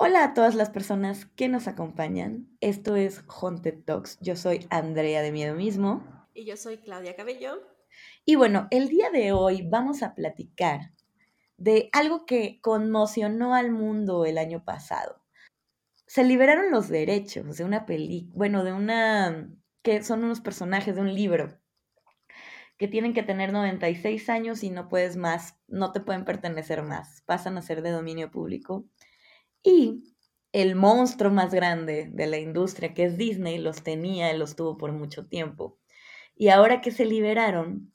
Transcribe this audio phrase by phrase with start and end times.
[0.00, 2.46] Hola a todas las personas que nos acompañan.
[2.60, 4.16] Esto es Haunted Talks.
[4.20, 6.04] Yo soy Andrea de Miedo Mismo.
[6.34, 7.60] Y yo soy Claudia Cabello.
[8.24, 10.92] Y bueno, el día de hoy vamos a platicar
[11.56, 15.20] de algo que conmocionó al mundo el año pasado.
[16.06, 19.52] Se liberaron los derechos de una película, bueno, de una,
[19.82, 21.58] que son unos personajes de un libro,
[22.76, 27.22] que tienen que tener 96 años y no puedes más, no te pueden pertenecer más,
[27.26, 28.86] pasan a ser de dominio público.
[29.62, 30.14] Y
[30.52, 34.76] el monstruo más grande de la industria, que es Disney, los tenía y los tuvo
[34.76, 35.78] por mucho tiempo.
[36.34, 37.92] Y ahora que se liberaron,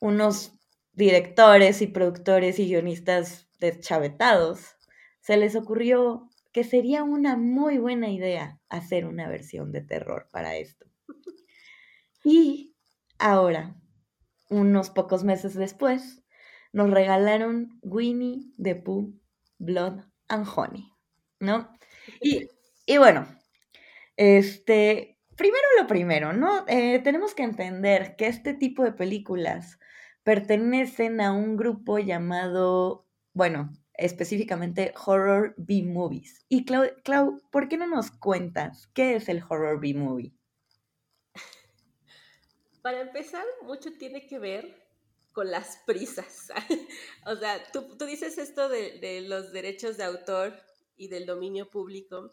[0.00, 0.58] unos
[0.92, 4.76] directores y productores y guionistas deschavetados,
[5.20, 10.56] se les ocurrió que sería una muy buena idea hacer una versión de terror para
[10.56, 10.86] esto.
[12.22, 12.74] Y
[13.18, 13.76] ahora,
[14.48, 16.22] unos pocos meses después,
[16.72, 19.12] nos regalaron Winnie the Pooh
[19.58, 20.93] Blood and Honey,
[21.44, 21.72] ¿no?
[22.20, 22.48] Y,
[22.84, 23.26] y bueno,
[24.16, 26.64] este, primero lo primero, ¿no?
[26.68, 29.78] Eh, tenemos que entender que este tipo de películas
[30.22, 36.44] pertenecen a un grupo llamado, bueno, específicamente Horror B-Movies.
[36.48, 40.32] Y Clau, Clau, ¿por qué no nos cuentas qué es el Horror B-Movie?
[42.82, 44.82] Para empezar, mucho tiene que ver
[45.32, 46.52] con las prisas.
[47.26, 50.54] o sea, tú, tú dices esto de, de, los derechos de autor
[50.96, 52.30] y del dominio público.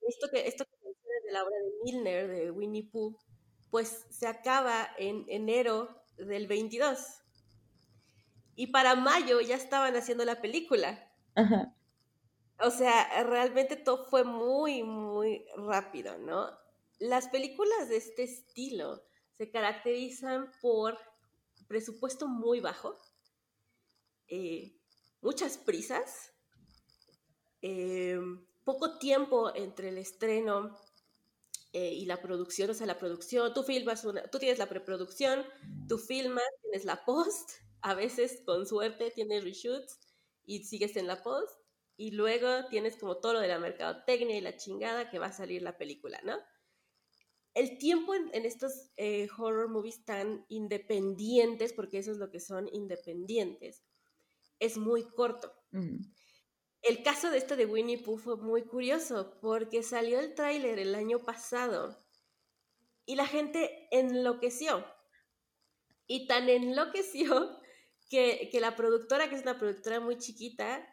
[0.00, 3.16] Esto que, esto que mencionas de la obra de Milner, de Winnie Pooh,
[3.70, 6.98] pues se acaba en enero del 22.
[8.56, 11.12] Y para mayo ya estaban haciendo la película.
[11.34, 11.74] Ajá.
[12.60, 16.50] O sea, realmente todo fue muy, muy rápido, ¿no?
[16.98, 19.02] Las películas de este estilo
[19.32, 20.96] se caracterizan por
[21.66, 22.96] presupuesto muy bajo,
[24.28, 24.78] eh,
[25.20, 26.32] muchas prisas,
[27.66, 28.20] eh,
[28.62, 30.76] poco tiempo entre el estreno
[31.72, 35.46] eh, y la producción, o sea, la producción, tú filmas tú tienes la preproducción,
[35.88, 39.98] tú filmas, tienes la post, a veces con suerte tienes reshoots
[40.44, 41.58] y sigues en la post,
[41.96, 45.32] y luego tienes como todo lo de la mercadotecnia y la chingada que va a
[45.32, 46.36] salir la película, ¿no?
[47.54, 52.68] El tiempo en, estos eh, horror movies tan independientes, porque eso es lo que son
[52.74, 53.84] independientes,
[54.58, 55.50] es muy corto.
[55.70, 56.00] Mm.
[56.84, 60.94] El caso de este de Winnie Pooh fue muy curioso porque salió el tráiler el
[60.94, 61.98] año pasado
[63.06, 64.84] y la gente enloqueció.
[66.06, 67.58] Y tan enloqueció
[68.10, 70.86] que, que la productora, que es una productora muy chiquita,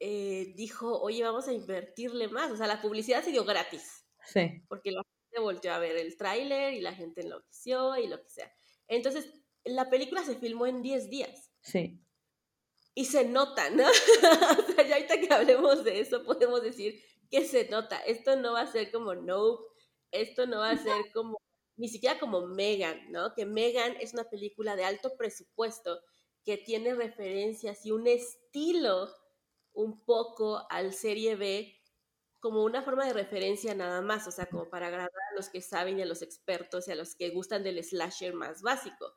[0.00, 2.50] eh, dijo, oye, vamos a invertirle más.
[2.50, 4.04] O sea, la publicidad se dio gratis.
[4.24, 4.64] Sí.
[4.66, 8.30] Porque la gente volvió a ver el tráiler y la gente enloqueció y lo que
[8.30, 8.52] sea.
[8.88, 9.32] Entonces,
[9.64, 11.52] la película se filmó en 10 días.
[11.60, 12.02] Sí
[12.96, 13.84] y se nota, ¿no?
[14.58, 16.98] o sea, ya ahorita que hablemos de eso, podemos decir
[17.30, 17.98] que se nota.
[17.98, 19.64] Esto no va a ser como Nope,
[20.12, 21.38] esto no va a ser como,
[21.76, 23.34] ni siquiera como Megan, ¿no?
[23.34, 26.00] Que Megan es una película de alto presupuesto
[26.42, 29.14] que tiene referencias y un estilo
[29.74, 31.78] un poco al serie B
[32.40, 35.60] como una forma de referencia nada más, o sea, como para agradar a los que
[35.60, 39.12] saben y a los expertos y a los que gustan del slasher más básico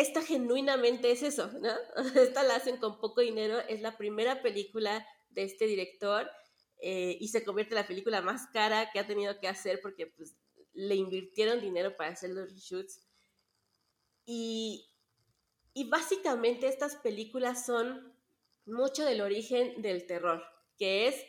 [0.00, 1.72] esta genuinamente es eso, ¿no?
[2.14, 6.30] Esta la hacen con poco dinero, es la primera película de este director
[6.80, 10.06] eh, y se convierte en la película más cara que ha tenido que hacer porque
[10.06, 10.36] pues,
[10.72, 13.00] le invirtieron dinero para hacer los reshoots.
[14.24, 14.88] Y,
[15.74, 18.14] y básicamente estas películas son
[18.66, 20.42] mucho del origen del terror,
[20.76, 21.24] que es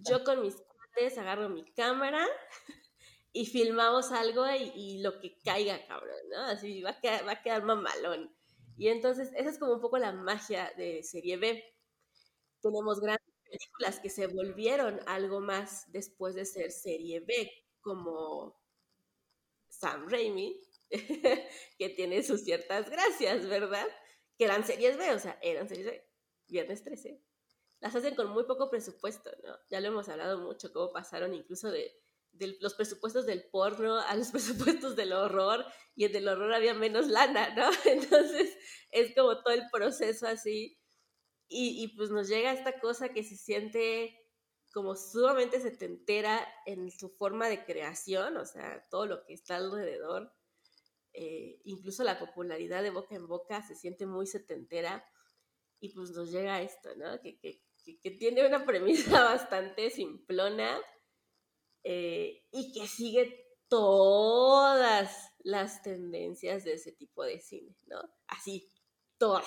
[0.00, 2.26] yo con mis cuates agarro mi cámara
[3.32, 6.38] y filmamos algo y, lo que caiga, cabrón, ¿no?
[6.46, 8.34] Así va a, quedar, va a quedar mamalón.
[8.76, 11.62] Y entonces, esa es como un poco la magia de serie B.
[12.60, 18.60] Tenemos grandes películas que se volvieron algo más después de ser serie B, como
[19.68, 20.60] Sam Raimi,
[21.78, 23.86] que tiene sus ciertas gracias, ¿verdad?
[24.36, 26.06] Que eran series B, o sea, eran series B.
[26.48, 27.22] Viernes 13.
[27.78, 29.56] Las hacen con muy poco presupuesto, ¿no?
[29.70, 31.96] Ya lo hemos hablado mucho, cómo pasaron incluso de
[32.32, 36.74] de los presupuestos del porno a los presupuestos del horror y en el horror había
[36.74, 37.70] menos lana, ¿no?
[37.84, 38.56] Entonces
[38.90, 40.78] es como todo el proceso así
[41.48, 44.16] y, y pues nos llega esta cosa que se siente
[44.72, 50.32] como sumamente setentera en su forma de creación, o sea, todo lo que está alrededor,
[51.12, 55.04] eh, incluso la popularidad de boca en boca se siente muy setentera
[55.80, 57.20] y pues nos llega esto, ¿no?
[57.20, 57.62] Que, que,
[58.00, 60.80] que tiene una premisa bastante simplona,
[61.84, 68.00] eh, y que sigue todas las tendencias de ese tipo de cine, ¿no?
[68.26, 68.68] Así,
[69.18, 69.46] todas.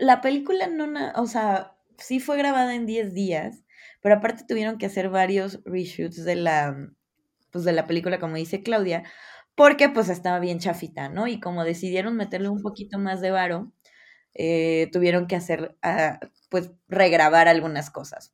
[0.00, 3.64] La película no, o sea, sí fue grabada en 10 días,
[4.00, 6.92] pero aparte tuvieron que hacer varios reshoots de la,
[7.50, 9.04] pues de la película, como dice Claudia,
[9.54, 11.26] porque pues estaba bien chafita, ¿no?
[11.26, 13.72] Y como decidieron meterle un poquito más de varo,
[14.34, 18.32] eh, tuvieron que hacer, ah, pues, regrabar algunas cosas.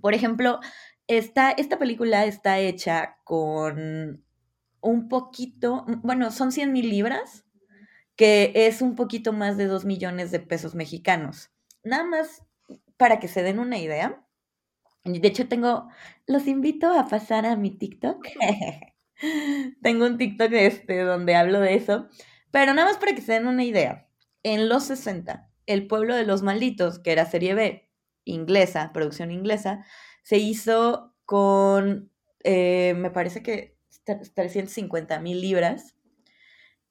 [0.00, 0.60] Por ejemplo,
[1.08, 4.24] esta, esta película está hecha con
[4.80, 7.44] un poquito, bueno, son 100 mil libras,
[8.14, 11.50] que es un poquito más de 2 millones de pesos mexicanos.
[11.82, 12.44] Nada más
[12.96, 14.24] para que se den una idea.
[15.04, 15.88] De hecho, tengo,
[16.26, 18.26] los invito a pasar a mi TikTok.
[19.82, 22.08] tengo un TikTok este, donde hablo de eso.
[22.50, 24.08] Pero nada más para que se den una idea.
[24.42, 27.87] En los 60, El pueblo de los malditos, que era serie B,
[28.28, 29.84] inglesa, producción inglesa,
[30.22, 32.10] se hizo con,
[32.44, 33.76] eh, me parece que
[34.34, 35.96] 350 mil libras.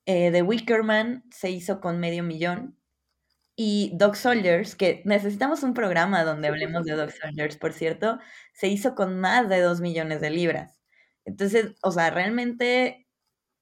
[0.05, 2.77] Eh, The Wickerman se hizo con medio millón.
[3.55, 8.19] Y Dog Soldiers, que necesitamos un programa donde hablemos de Dog Soldiers, por cierto,
[8.53, 10.79] se hizo con más de 2 millones de libras.
[11.25, 13.07] Entonces, o sea, realmente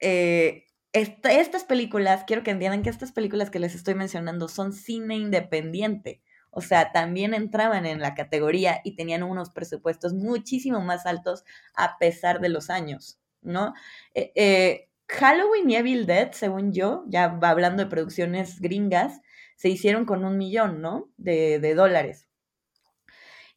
[0.01, 5.15] eh, estas películas, quiero que entiendan que estas películas que les estoy mencionando son cine
[5.17, 6.21] independiente.
[6.57, 11.43] O sea, también entraban en la categoría y tenían unos presupuestos muchísimo más altos
[11.75, 13.73] a pesar de los años, ¿no?
[14.13, 19.19] Eh, eh, Halloween y Evil Dead, según yo, ya hablando de producciones gringas,
[19.57, 21.11] se hicieron con un millón, ¿no?
[21.17, 22.29] De, dólares.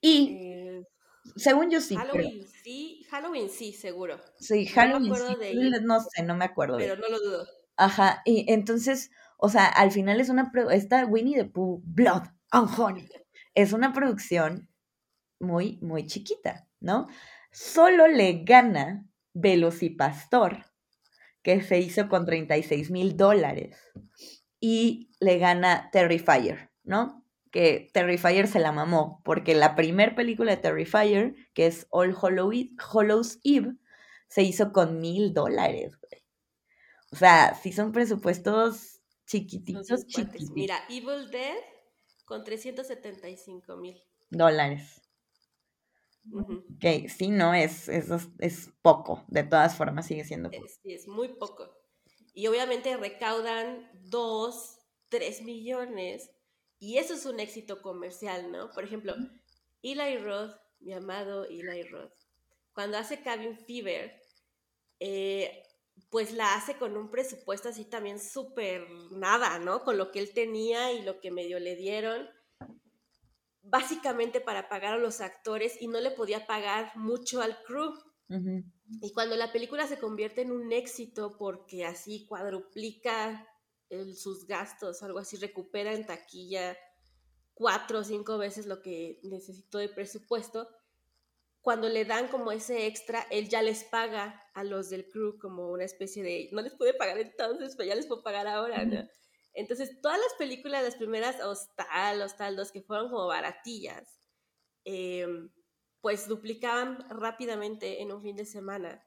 [0.01, 0.83] Y eh,
[1.37, 1.95] según yo sí.
[1.95, 4.19] Halloween sí, Halloween sí, seguro.
[4.41, 6.79] Sí, Halloween sí, no sé, no me acuerdo.
[6.79, 7.47] Pero no lo dudo.
[7.77, 13.09] Ajá, y entonces, o sea, al final es una, esta Winnie the Pooh, Blood Honey,
[13.55, 14.69] es una producción
[15.41, 17.09] muy, muy chiquita, ¿no?
[17.53, 20.65] Solo le gana Velocipastor,
[21.43, 23.77] que se hizo con 36 mil dólares
[24.61, 27.25] y le gana Terrifier, ¿no?
[27.51, 33.39] Que Terrifier se la mamó, porque la primera película de Terrifier, que es All Hallows
[33.45, 33.77] Eve,
[34.29, 36.23] se hizo con mil dólares, güey.
[37.11, 40.51] O sea, sí son presupuestos chiquititos, chiquititos.
[40.51, 41.57] Mira, Evil Dead
[42.29, 44.01] con 375 mil.
[44.31, 45.01] Dólares.
[46.31, 48.09] Ok, sí, no, es, es,
[48.39, 49.25] es, poco.
[49.29, 50.69] De todas formas, sigue siendo poco.
[50.69, 51.79] Sí, es muy poco
[52.39, 54.79] y obviamente recaudan 2,
[55.09, 56.31] 3 millones
[56.79, 58.71] y eso es un éxito comercial, ¿no?
[58.71, 59.13] Por ejemplo,
[59.83, 62.13] Eli Roth, mi amado Eli Roth,
[62.73, 64.23] cuando hace Cabin Fever,
[65.01, 65.65] eh,
[66.11, 69.85] pues la hace con un presupuesto así también súper nada, ¿no?
[69.85, 72.29] Con lo que él tenía y lo que medio le dieron,
[73.63, 77.93] básicamente para pagar a los actores y no le podía pagar mucho al crew.
[79.01, 83.47] Y cuando la película se convierte en un éxito porque así cuadruplica
[84.15, 86.77] sus gastos, algo así, recupera en taquilla
[87.55, 90.69] cuatro o cinco veces lo que necesitó de presupuesto,
[91.61, 95.71] cuando le dan como ese extra, él ya les paga a los del crew como
[95.71, 99.09] una especie de, no les puede pagar entonces, pero ya les puedo pagar ahora, ¿no?
[99.55, 104.21] Entonces, todas las películas, las primeras, Hostal, Hostal 2, que fueron como baratillas,
[104.85, 105.27] eh,
[106.01, 109.05] pues duplicaban rápidamente en un fin de semana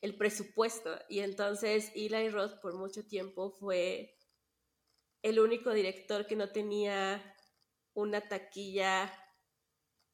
[0.00, 0.90] el presupuesto.
[1.08, 4.16] Y entonces Eli Roth por mucho tiempo fue
[5.22, 7.34] el único director que no tenía
[7.94, 9.12] una taquilla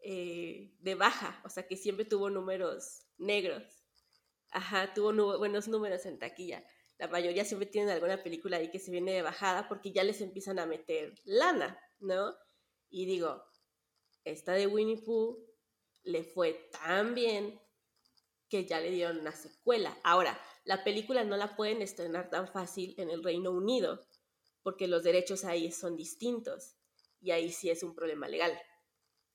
[0.02, 3.62] eh, de baja, o sea que siempre tuvo números negros.
[4.50, 6.64] Ajá, tuvo buenos números en taquilla.
[6.98, 10.20] La mayoría siempre tienen alguna película ahí que se viene de bajada porque ya les
[10.20, 12.34] empiezan a meter lana, ¿no?
[12.90, 13.42] Y digo,
[14.24, 15.44] esta de Winnie Pooh
[16.02, 17.60] le fue tan bien
[18.48, 19.98] que ya le dieron una secuela.
[20.04, 24.00] Ahora, la película no la pueden estrenar tan fácil en el Reino Unido,
[24.62, 26.76] porque los derechos ahí son distintos
[27.20, 28.56] y ahí sí es un problema legal.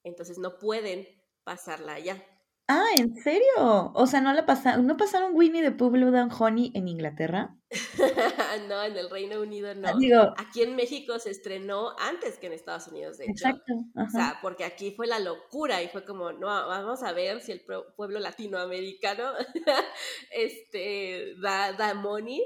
[0.08, 1.08] Entonces no pueden
[1.44, 2.24] pasarla allá.
[2.70, 3.94] Ah, ¿en serio?
[3.94, 7.56] O sea, ¿no la pasaron, ¿no pasaron Winnie the Pooh and Honey en Inglaterra?
[8.68, 9.88] no, en el Reino Unido no.
[9.88, 13.48] Ah, aquí en México se estrenó antes que en Estados Unidos, de hecho.
[13.48, 13.74] Exacto.
[13.96, 17.54] O sea, porque aquí fue la locura y fue como, no, vamos a ver si
[17.54, 17.62] el
[17.96, 19.32] pueblo latinoamericano
[20.32, 22.44] este, da, da money.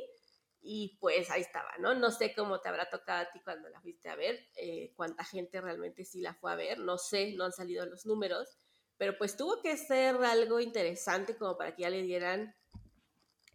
[0.62, 1.96] Y pues ahí estaba, ¿no?
[1.96, 5.24] No sé cómo te habrá tocado a ti cuando la fuiste a ver, eh, cuánta
[5.24, 8.60] gente realmente sí la fue a ver, no sé, no han salido los números
[9.02, 12.54] pero pues tuvo que ser algo interesante como para que ya le dieran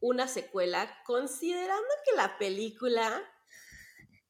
[0.01, 3.23] una secuela, considerando que la película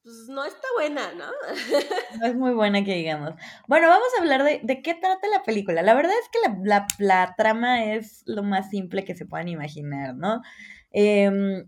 [0.03, 1.25] pues, no está buena, ¿no?
[2.21, 3.33] No es muy buena que digamos.
[3.67, 5.81] Bueno, vamos a hablar de, de qué trata la película.
[5.81, 10.13] La verdad es que la, la, trama es lo más simple que se puedan imaginar,
[10.13, 10.43] ¿no?
[10.91, 11.67] Em,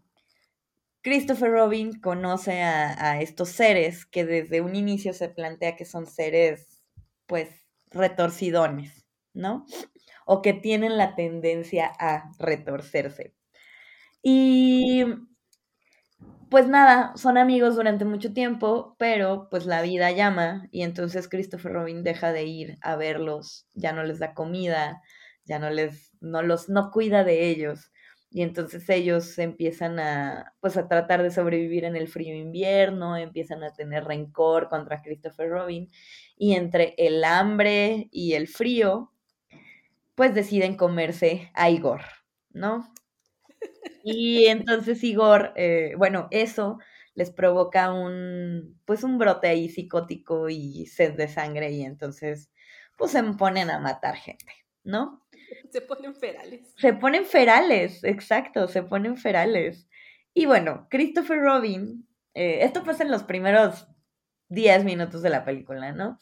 [1.02, 6.84] Christopher Robin conoce a, estos seres que desde un inicio se plantea que son seres
[7.26, 7.50] pues,
[7.92, 9.66] retorcidones, ¿no?
[10.26, 13.34] O que tienen la tendencia a retorcerse.
[14.22, 15.06] Y
[16.50, 21.74] pues nada, son amigos durante mucho tiempo, pero pues la vida llama y entonces Christopher
[21.74, 25.02] Robin deja de ir a verlos, ya no les da comida,
[25.46, 27.92] ya no les, no los, no cuida de ellos
[28.32, 33.64] y entonces ellos empiezan a, pues a tratar de sobrevivir en el frío invierno, empiezan
[33.64, 35.90] a tener rencor contra Christopher Robin
[36.38, 39.12] y entre el hambre y el frío,
[40.16, 42.02] pues deciden comerse a Igor,
[42.52, 42.94] ¿no?
[44.04, 46.80] Y entonces Igor, eh, bueno, eso
[47.16, 52.50] les provoca un, pues un brote ahí psicótico y sed de sangre y entonces,
[52.98, 55.22] pues se ponen a matar gente, ¿no?
[55.72, 56.74] Se ponen ferales.
[56.78, 59.88] Se ponen ferales, exacto, se ponen ferales.
[60.34, 63.88] Y bueno, Christopher Robin, eh, esto pasa en los primeros
[64.50, 66.18] 10 minutos de la película, ¿no?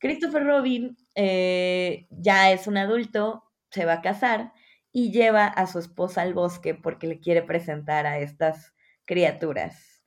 [0.00, 4.52] Christopher Robin eh, ya es un adulto, se va a casar
[4.92, 10.02] y lleva a su esposa al bosque porque le quiere presentar a estas criaturas.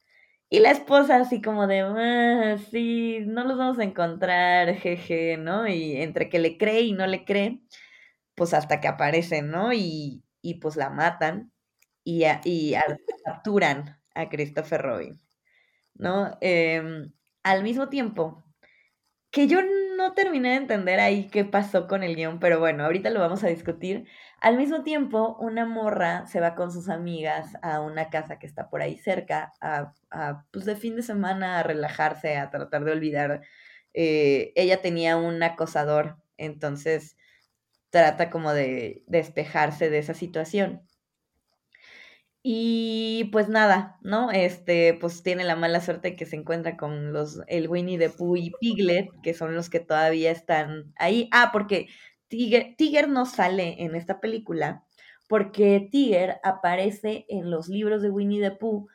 [0.50, 5.68] Y la esposa así como de, ah, sí, no los vamos a encontrar, jeje, ¿no?
[5.68, 7.62] Y entre que le cree y no le cree,
[8.42, 9.72] pues hasta que aparecen, ¿no?
[9.72, 10.24] Y,
[10.62, 11.52] pues la matan
[12.04, 12.74] y, y
[13.24, 15.22] capturan a Christopher Robin,
[15.94, 16.40] ¿no?
[16.42, 18.44] Em, al mismo tiempo,
[19.30, 19.60] que yo
[19.96, 23.44] no terminé de entender ahí qué pasó con el guion, pero bueno, ahorita lo vamos
[23.44, 24.08] a discutir.
[24.40, 28.72] Al mismo tiempo, una morra se va con sus amigas a una casa que está
[28.72, 29.94] por ahí cerca, a,
[30.50, 33.42] pues de fin de semana, a relajarse, a tratar de olvidar.
[33.94, 37.18] Eh, ella tenía un acosador, entonces
[37.92, 40.82] trata como de despejarse de esa situación.
[42.44, 44.32] Y pues nada, ¿no?
[44.32, 48.36] Este, pues tiene la mala suerte que se encuentra con los, el Winnie the Pooh
[48.36, 51.30] y Piglet, que son los que todavía están ahí.
[51.32, 51.88] Ah, porque
[52.30, 54.86] Tiger, no sale en esta película,
[55.28, 58.88] porque Tiger aparece en los libros de Winnie the Pooh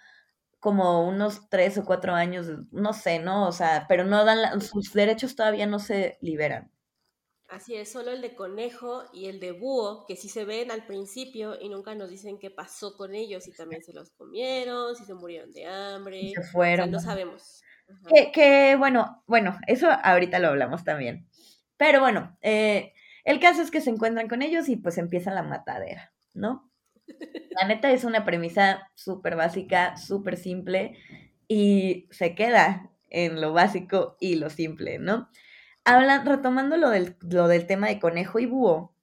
[0.59, 3.47] como unos tres o cuatro años, no sé, ¿no?
[3.49, 6.73] O sea, pero no dan, sus derechos todavía no se liberan.
[7.49, 10.85] Así es, solo el de conejo y el de búho, que sí se ven al
[10.85, 15.05] principio y nunca nos dicen qué pasó con ellos, si también se los comieron, si
[15.05, 16.33] se murieron de hambre.
[16.35, 16.91] Se fueron.
[16.91, 17.63] no sabemos.
[18.33, 21.29] Que, bueno, bueno, eso ahorita lo hablamos también.
[21.77, 22.93] Pero bueno, eh,
[23.25, 26.71] el caso es que se encuentran con ellos y pues empieza la matadera, ¿no?
[27.61, 30.99] La neta es una premisa súper básica, súper simple
[31.49, 35.31] y se queda en lo básico y lo simple, ¿no?
[35.87, 38.95] Hablan, retomando lo del, lo del tema de conejo y búho,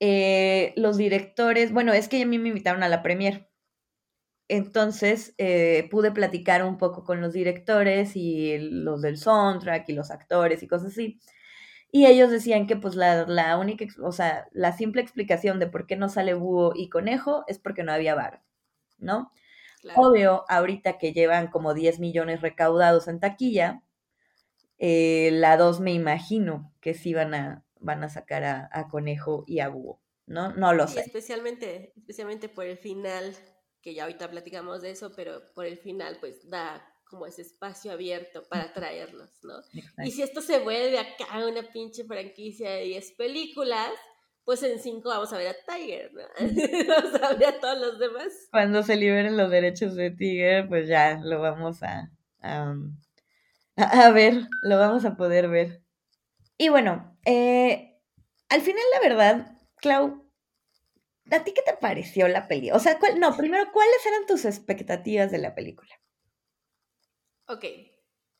[0.00, 3.48] eh, los directores, bueno, es que a mí me invitaron a la premier.
[4.48, 10.10] Entonces eh, pude platicar un poco con los directores y los del soundtrack y los
[10.12, 11.18] actores y cosas así.
[11.92, 15.86] Y ellos decían que pues la, la única, o sea, la simple explicación de por
[15.86, 18.42] qué no sale búho y conejo es porque no había bar,
[18.98, 19.32] ¿no?
[19.96, 23.82] Obvio, ahorita que llevan como 10 millones recaudados en taquilla,
[24.78, 29.60] eh, la 2 me imagino que sí van a, van a sacar a, Conejo y
[29.60, 30.52] a Búho, ¿no?
[30.52, 31.00] No lo sé.
[31.00, 33.34] Especialmente, especialmente por el final,
[33.80, 37.92] que ya ahorita platicamos de eso, pero por el final pues da como ese espacio
[37.92, 39.54] abierto para traerlos, ¿no?
[40.04, 43.92] Y si esto se vuelve acá una pinche franquicia de 10 películas,
[44.44, 46.22] pues en 5 vamos a ver a Tiger, ¿no?
[46.88, 48.48] vamos a ver a todos los demás.
[48.50, 52.74] Cuando se liberen los derechos de Tiger, pues ya lo vamos a, a
[54.14, 55.82] ver, lo vamos a poder ver.
[56.58, 58.00] Y bueno, eh,
[58.48, 60.30] al final, la verdad, Clau,
[61.30, 62.70] ¿a ti qué te pareció la peli?
[62.70, 65.90] O sea, no, primero, ¿cuáles eran tus expectativas de la película?
[67.48, 67.64] Ok,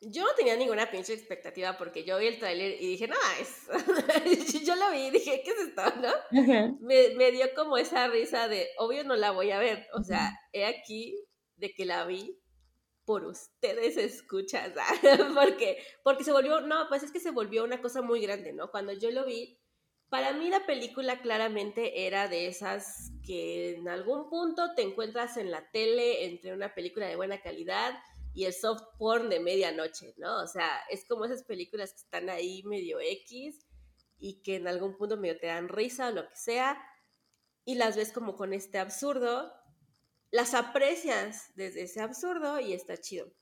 [0.00, 4.64] yo no tenía ninguna pinche expectativa porque yo vi el tráiler y dije, no, es...
[4.64, 6.12] yo lo vi y dije, ¿qué es esto, no?
[6.80, 10.32] me, me, dio como esa risa de, obvio no la voy a ver, o sea,
[10.52, 11.14] he aquí
[11.56, 12.38] de que la vi
[13.06, 14.72] por ustedes escuchas,
[15.34, 18.70] porque, porque se volvió, no, pues es que se volvió una cosa muy grande, ¿no?
[18.70, 19.58] Cuando yo lo vi,
[20.08, 25.50] para mí la película claramente era de esas que en algún punto te encuentras en
[25.50, 27.94] la tele entre una película de buena calidad
[28.34, 30.42] y el soft porn de medianoche, ¿no?
[30.42, 33.66] O sea, es como esas películas que están ahí medio X
[34.18, 36.76] y que en algún punto medio te dan risa o lo que sea
[37.64, 39.52] y las ves como con este absurdo
[40.30, 43.32] las aprecias desde ese absurdo y está chido.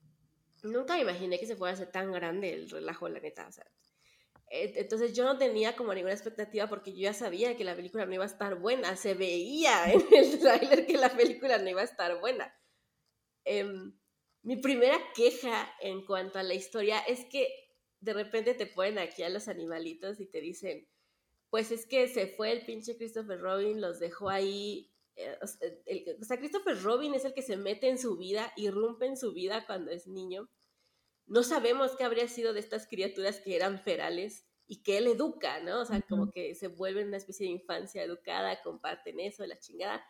[0.62, 3.49] Nunca imaginé que se fuera a hacer tan grande el relajo, la neta.
[4.49, 8.14] entonces yo no tenía como ninguna expectativa porque yo ya sabía que la película no
[8.14, 8.97] iba a estar buena.
[8.97, 12.55] Se veía en el trailer que la película no iba a estar buena.
[13.45, 13.93] Em,
[14.43, 17.49] mi primera queja en cuanto a la historia es que
[18.00, 20.87] de repente te ponen aquí a los animalitos y te dicen,
[21.50, 24.94] pues es que se fue el pinche Christopher Robin, los dejó ahí.
[25.16, 25.38] Eh,
[26.21, 29.33] o sea, Christopher Robin es el que se mete en su vida, irrumpe en su
[29.33, 30.49] vida cuando es niño.
[31.26, 35.61] No sabemos qué habría sido de estas criaturas que eran ferales y que él educa,
[35.61, 35.80] ¿no?
[35.80, 40.04] O sea, como que se vuelven una especie de infancia educada, comparten eso, la chingada.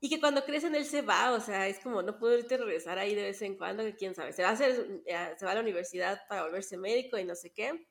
[0.00, 2.98] Y que cuando crecen él se va, o sea, es como no puedo irte regresar
[2.98, 5.52] ahí de vez en cuando, que quién sabe, se va a hacer, eh, se va
[5.52, 7.86] a la universidad para volverse médico y no sé qué.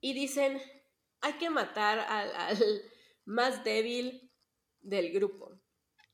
[0.00, 0.58] Y dicen,
[1.20, 2.58] hay que matar al,
[3.26, 4.29] más débil
[4.82, 5.58] del grupo.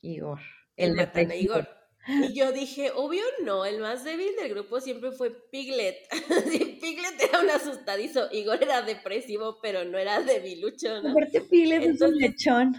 [0.01, 0.39] Igor.
[0.75, 1.67] El de Igor.
[2.07, 6.07] Y yo dije, obvio no, el más débil del grupo siempre fue Piglet.
[6.81, 11.11] Piglet era un asustadizo, Igor era depresivo, pero no era debilucho, ¿no?
[11.11, 12.75] Aparte Piglet es un lechón.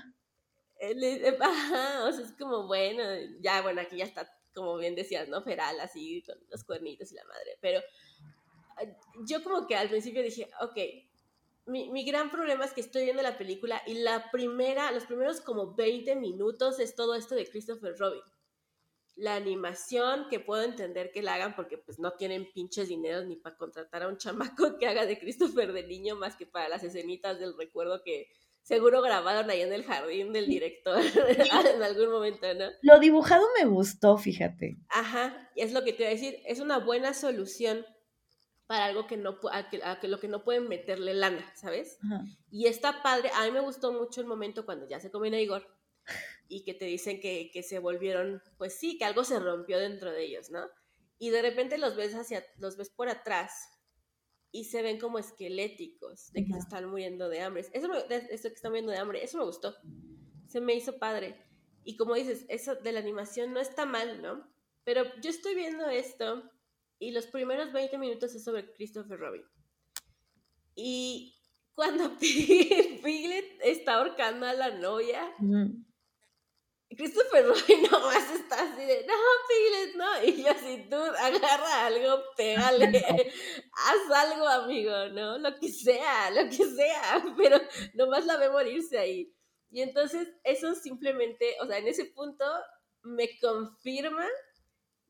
[1.40, 3.02] Ajá, o sea, es como, bueno,
[3.40, 5.42] ya, bueno, aquí ya está, como bien decías, ¿no?
[5.42, 7.58] Feral, así, con los cuernitos y la madre.
[7.60, 7.82] Pero
[9.26, 10.76] yo como que al principio dije, ok,
[11.68, 15.40] mi, mi, gran problema es que estoy viendo la película y la primera, los primeros
[15.40, 18.22] como 20 minutos es todo esto de Christopher Robin.
[19.16, 23.36] La animación, que puedo entender que la hagan porque pues no tienen pinches dineros ni
[23.36, 26.84] para contratar a un chamaco que haga de Christopher de niño más que para las
[26.84, 28.28] escenitas del recuerdo que
[28.62, 31.00] seguro grabaron ahí en el jardín del director
[31.74, 32.66] en algún momento, ¿no?
[32.82, 34.76] Lo dibujado me gustó, fíjate.
[34.90, 37.84] Ajá, es lo que te iba a decir, es una buena solución
[38.68, 41.98] para algo que no a que, a que lo que no pueden meterle lana, ¿sabes?
[42.50, 45.40] Y está padre, a mí me gustó mucho el momento cuando ya se comió a
[45.40, 45.66] Igor
[46.48, 50.12] y que te dicen que, que, se volvieron, pues sí, que algo se rompió dentro
[50.12, 50.68] de ellos, ¿no?
[51.18, 53.70] Y de repente los ves hacia, los ves por atrás
[54.52, 57.64] y se ven como esqueléticos, de que se están muriendo de hambre.
[57.72, 59.74] Eso, me, eso que están muriendo de hambre, eso me gustó.
[60.46, 61.42] Se me hizo padre.
[61.84, 64.46] Y como dices, eso de la animación no está mal, ¿no?
[64.84, 66.50] Pero yo estoy viendo esto
[66.98, 69.44] y los primeros 20 minutos es sobre Christopher Robin.
[70.74, 71.36] Y
[71.74, 75.34] cuando Piglet está ahorcando a la novia,
[76.96, 79.14] Christopher Robin nomás está así de, no,
[79.48, 80.24] Piglet, no.
[80.24, 82.88] Y yo así, tú agarra algo, pégale,
[83.72, 85.38] haz algo, amigo, ¿no?
[85.38, 87.60] Lo que sea, lo que sea, pero
[87.94, 89.32] nomás la ve morirse ahí.
[89.70, 92.44] Y entonces eso simplemente, o sea, en ese punto
[93.02, 94.26] me confirma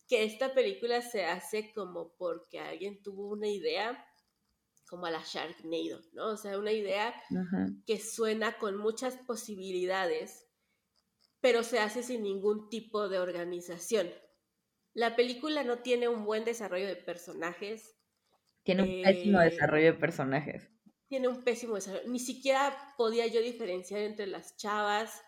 [0.09, 4.05] que esta película se hace como porque alguien tuvo una idea
[4.89, 6.33] como a la Sharknado, ¿no?
[6.33, 7.15] O sea, una idea
[7.87, 10.49] que suena con muchas posibilidades
[11.41, 14.11] pero se hace sin ningún tipo de organización.
[14.95, 17.97] La película no tiene un buen desarrollo de personajes.
[18.65, 20.71] Tiene un pésimo eh, desarrollo de personajes.
[21.07, 22.09] Tiene un pésimo desarrollo.
[22.09, 25.23] Ni siquiera podía yo diferenciar entre las chavas.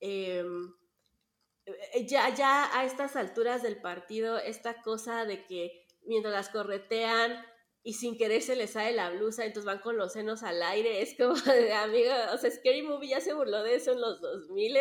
[0.00, 0.85] Em, eh,
[2.06, 7.44] ya, ya a estas alturas del partido, esta cosa de que mientras las corretean
[7.82, 11.02] y sin querer se les sale la blusa, entonces van con los senos al aire,
[11.02, 14.20] es como de amigo, o sea, Scary Movie ya se burló de eso en los
[14.20, 14.76] 2000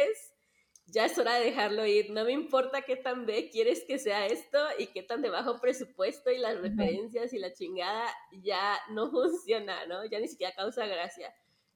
[0.87, 2.11] ya es hora de dejarlo ir.
[2.11, 5.59] No me importa qué tan B quieres que sea esto y qué tan de bajo
[5.59, 8.07] presupuesto y las referencias y la chingada
[8.43, 10.05] ya no funciona, ¿no?
[10.05, 11.33] Ya ni siquiera causa gracia.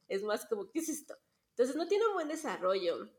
[0.07, 1.15] Es más como, ¿qué es esto?
[1.51, 3.09] Entonces no tiene un buen desarrollo.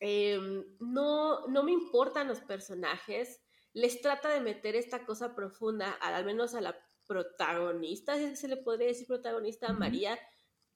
[0.00, 3.40] Em, no, no me importan los personajes.
[3.72, 8.56] Les trata de meter esta cosa profunda, al menos a la protagonista, si se le
[8.56, 10.18] podría decir protagonista, a María,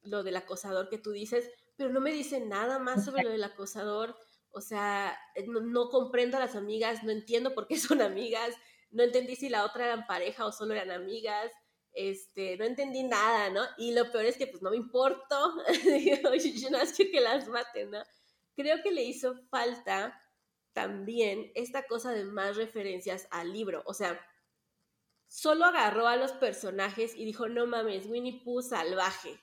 [0.03, 3.45] lo del acosador que tú dices, pero no me dice nada más sobre lo del
[3.45, 4.17] acosador.
[4.51, 8.55] O sea, eh, no, comprendo a las amigas, no entiendo por qué son amigas,
[8.91, 11.51] no entendí si la otra eran pareja o solo eran amigas,
[11.93, 13.63] este, no entendí nada, ¿no?
[13.79, 15.55] Y lo peor es que pues no me importo,
[15.95, 18.03] yo no quiero que las maten, ¿no?
[18.57, 20.21] Creo que le hizo falta
[20.73, 24.21] también esta cosa de más referencias al libro, o sea,
[25.29, 29.41] solo agarró a los personajes y dijo, no mames, Winnie Pooh salvaje.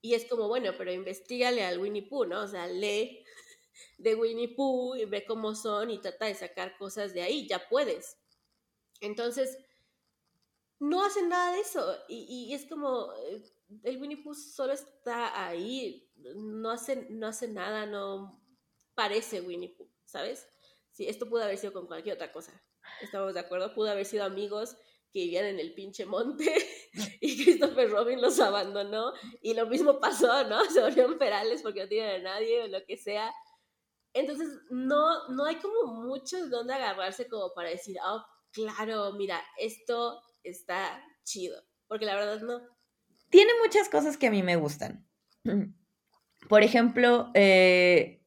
[0.00, 2.42] Y es como, bueno, pero investigale al Winnie Pooh, ¿no?
[2.42, 3.24] O sea, lee
[3.98, 7.68] de Winnie Pooh y ve cómo son y trata de sacar cosas de ahí, ya
[7.68, 8.16] puedes.
[9.00, 9.58] Entonces,
[10.80, 11.96] no hacen nada de eso.
[12.08, 13.42] Y, es como, eh,
[13.84, 18.42] el Winnie Pooh solo está ahí, no hace, no hace nada, no
[18.94, 20.48] parece Winnie Pooh, ¿sabes?
[20.92, 22.52] Sí, esto pudo haber sido con cualquier otra cosa.
[23.00, 24.76] Estamos de acuerdo, pudo haber sido amigos
[25.12, 26.52] que vivían en el pinche monte
[27.20, 30.64] y Christopher Robin los abandonó y lo mismo pasó, ¿no?
[30.70, 33.32] Se volvieron perales porque no tienen a nadie o lo que sea.
[34.12, 39.40] Entonces, no, no hay como mucho de dónde agarrarse como para decir, oh, claro, mira,
[39.58, 41.62] esto está chido.
[41.86, 42.60] Porque la verdad no.
[43.30, 45.06] Tiene muchas cosas que a mí me gustan.
[46.48, 48.22] Por ejemplo, eh,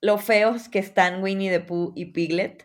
[0.00, 2.64] lo feos que están Winnie the Pooh y Piglet.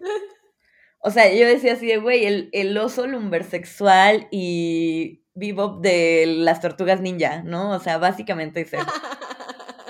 [1.02, 6.60] O sea, yo decía así de, güey, el, el oso lumbersexual y bebop de las
[6.60, 7.72] tortugas ninja, ¿no?
[7.72, 8.86] O sea, básicamente es eso.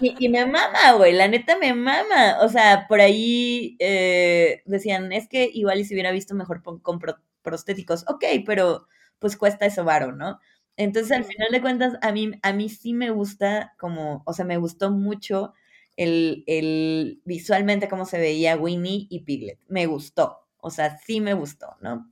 [0.01, 2.37] Y, me mama, güey, la neta me mama.
[2.41, 7.01] O sea, por ahí eh, decían, es que igual y si hubiera visto mejor con,
[7.41, 8.05] prostéticos.
[8.07, 8.87] Ok, pero
[9.19, 10.39] pues cuesta eso varo, ¿no?
[10.79, 14.45] Entonces, al final de cuentas, a mí, a mí sí me gusta como, o sea,
[14.45, 15.53] me gustó mucho
[15.97, 19.59] el, el visualmente cómo se veía Winnie y Piglet.
[19.67, 22.09] Me gustó, o sea, sí me gustó, ¿no?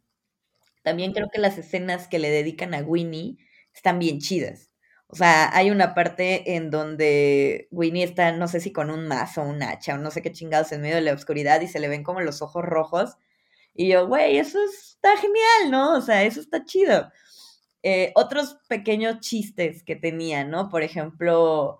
[0.84, 3.38] También creo que las escenas que le dedican a Winnie
[3.73, 4.69] están bien chidas.
[5.08, 9.43] O sea, hay una parte en donde Winnie está, no sé si con un mazo,
[9.43, 11.88] un hacha, o no sé qué chingados en medio de la oscuridad y se le
[11.88, 13.15] ven como los ojos rojos.
[13.73, 15.97] Y yo, güey, eso está genial, ¿no?
[15.97, 17.10] O sea, eso está chido.
[17.89, 20.67] Eh, otros pequeños chistes que tenía, ¿no?
[20.67, 21.80] Por ejemplo,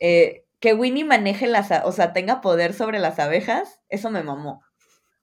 [0.00, 4.64] eh, que Winnie maneje las, o sea, tenga poder sobre las abejas, eso me mamó.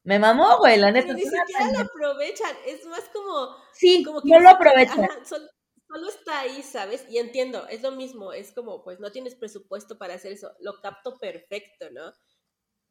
[0.04, 1.12] Me mamó, güey, la neta.
[1.12, 3.58] ni siquiera lo aprovechan, es más como...
[3.74, 5.06] Sí, como que no lo aprovechan.
[5.26, 7.06] Solo está ahí, ¿sabes?
[7.10, 10.80] Y entiendo, es lo mismo, es como, pues no tienes presupuesto para hacer eso, lo
[10.80, 12.14] capto perfecto, ¿no?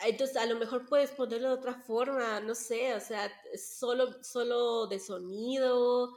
[0.01, 4.89] Entonces, a lo mejor puedes ponerlo de otra forma, no sé, o sea, solo, solo
[4.89, 6.11] de sonido,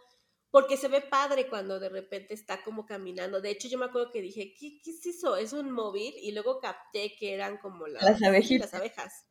[0.54, 3.42] porque se ve padre cuando de repente está como caminando.
[3.42, 5.36] De hecho, yo me acuerdo que dije, ¿qué, qué es eso?
[5.36, 6.14] ¿Es un móvil?
[6.22, 9.26] Y luego capté que eran como las, las Las abejas.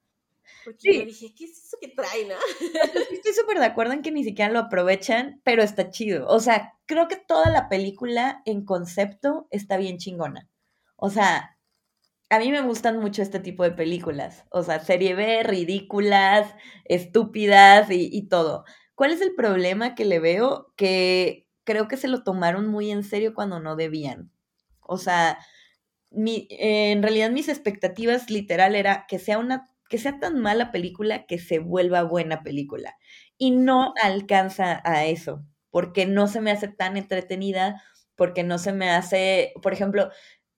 [0.64, 2.26] Porque yo dije, ¿qué es eso que traen?
[2.26, 2.34] No?
[3.12, 6.26] Estoy súper de acuerdo en que ni siquiera lo aprovechan, pero está chido.
[6.26, 10.48] O sea, creo que toda la película en concepto está bien chingona.
[10.96, 11.56] O sea,
[12.30, 14.44] a mí me gustan mucho este tipo de películas.
[14.50, 16.52] O sea, serie B, ridículas,
[16.84, 18.64] estúpidas y, y todo.
[18.94, 20.72] ¿Cuál es el problema que le veo?
[20.76, 24.30] Que creo que se lo tomaron muy en serio cuando no debían.
[24.80, 25.38] O sea,
[26.10, 31.26] mi, en realidad mis expectativas literal era que sea una que sea tan mala película
[31.26, 32.96] que se vuelva buena película.
[33.38, 37.82] Y no alcanza a eso, porque no se me hace tan entretenida,
[38.16, 40.10] porque no se me hace, por ejemplo,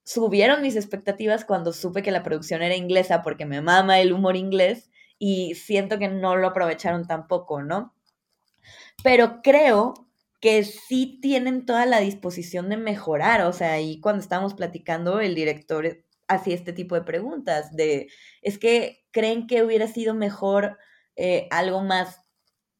[0.05, 4.37] subieron mis expectativas cuando supe que la producción era inglesa, porque me mama el humor
[4.37, 7.94] inglés y siento que no lo aprovecharon tampoco, ¿no?
[9.05, 9.93] Pero creo
[10.41, 15.35] que sí tienen toda la disposición de mejorar, o sea, ahí cuando estábamos platicando, el
[15.35, 18.09] director hacía este tipo de preguntas, de,
[18.41, 20.79] es que creen que hubiera sido mejor
[21.17, 22.23] eh, algo más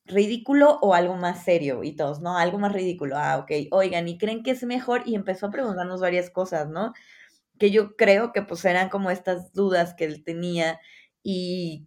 [0.07, 2.39] ridículo o algo más serio y todos, ¿no?
[2.39, 5.03] Algo más ridículo, ah, ok, oigan, ¿y creen que es mejor?
[5.05, 6.95] Y empezó a preguntarnos varias cosas, ¿no?
[7.59, 10.81] Que yo creo que pues eran como estas dudas que él tenía
[11.23, 11.87] y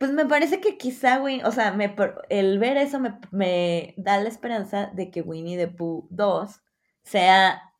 [0.00, 1.94] pues me parece que quizá, güey, o sea, me,
[2.30, 6.62] el ver eso me, me da la esperanza de que Winnie the Pooh 2
[7.02, 7.70] sea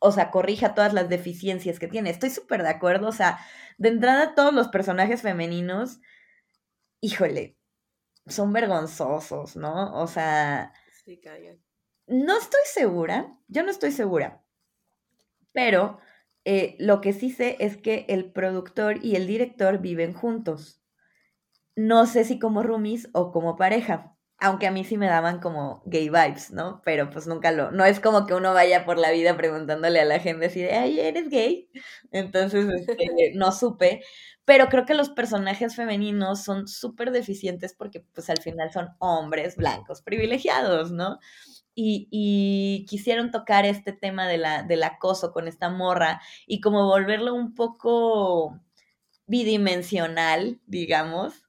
[0.00, 2.10] o sea, corrija todas las deficiencias que tiene.
[2.10, 3.38] Estoy súper de acuerdo, o sea,
[3.76, 6.00] de entrada todos los personajes femeninos,
[7.00, 7.56] híjole,
[8.26, 9.94] son vergonzosos, ¿no?
[10.00, 10.72] O sea...
[11.04, 11.20] Sí,
[12.06, 14.42] No estoy segura, yo no estoy segura,
[15.52, 15.98] pero
[16.44, 20.77] eh, lo que sí sé es que el productor y el director viven juntos.
[21.78, 25.82] No sé si como roomies o como pareja aunque a mí sí me daban como
[25.86, 26.80] gay vibes, ¿no?
[26.84, 30.04] Pero pues nunca lo, no es como que uno vaya por la vida preguntándole a
[30.04, 31.68] la gente si de, ay, ¿eres gay?
[32.12, 34.02] Entonces, este, no supe,
[34.44, 39.56] pero creo que los personajes femeninos son súper deficientes porque pues al final son hombres
[39.56, 41.18] blancos privilegiados, ¿no?
[41.74, 46.86] Y, y, quisieron tocar este tema de la, del acoso con esta morra y como
[46.86, 48.58] volverlo un poco
[49.26, 51.47] bidimensional, digamos,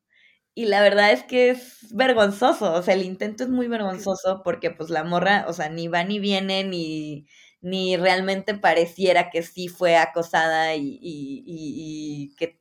[0.56, 4.72] y la verdad es que es vergonzoso, o sea, el intento es muy vergonzoso porque
[4.72, 7.28] pues la morra, o sea, ni va ni viene, ni,
[7.62, 12.60] ni realmente pareciera que sí fue acosada y, y, y, que